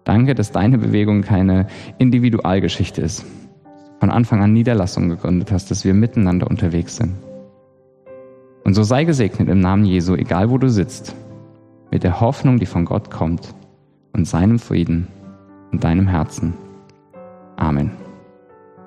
Danke, 0.03 0.35
dass 0.35 0.51
deine 0.51 0.77
Bewegung 0.77 1.21
keine 1.21 1.67
Individualgeschichte 1.97 3.01
ist. 3.01 3.25
Von 3.99 4.09
Anfang 4.09 4.41
an 4.41 4.53
Niederlassung 4.53 5.09
gegründet 5.09 5.51
hast, 5.51 5.69
dass 5.69 5.85
wir 5.85 5.93
miteinander 5.93 6.49
unterwegs 6.49 6.97
sind. 6.97 7.13
Und 8.63 8.73
so 8.73 8.83
sei 8.83 9.05
gesegnet 9.05 9.49
im 9.49 9.59
Namen 9.59 9.85
Jesu, 9.85 10.15
egal 10.15 10.49
wo 10.49 10.57
du 10.57 10.69
sitzt, 10.69 11.15
mit 11.91 12.03
der 12.03 12.21
Hoffnung, 12.21 12.59
die 12.59 12.65
von 12.65 12.85
Gott 12.85 13.11
kommt 13.11 13.53
und 14.13 14.25
seinem 14.25 14.59
Frieden 14.59 15.07
und 15.71 15.83
deinem 15.83 16.07
Herzen. 16.07 16.53
Amen. 17.57 17.91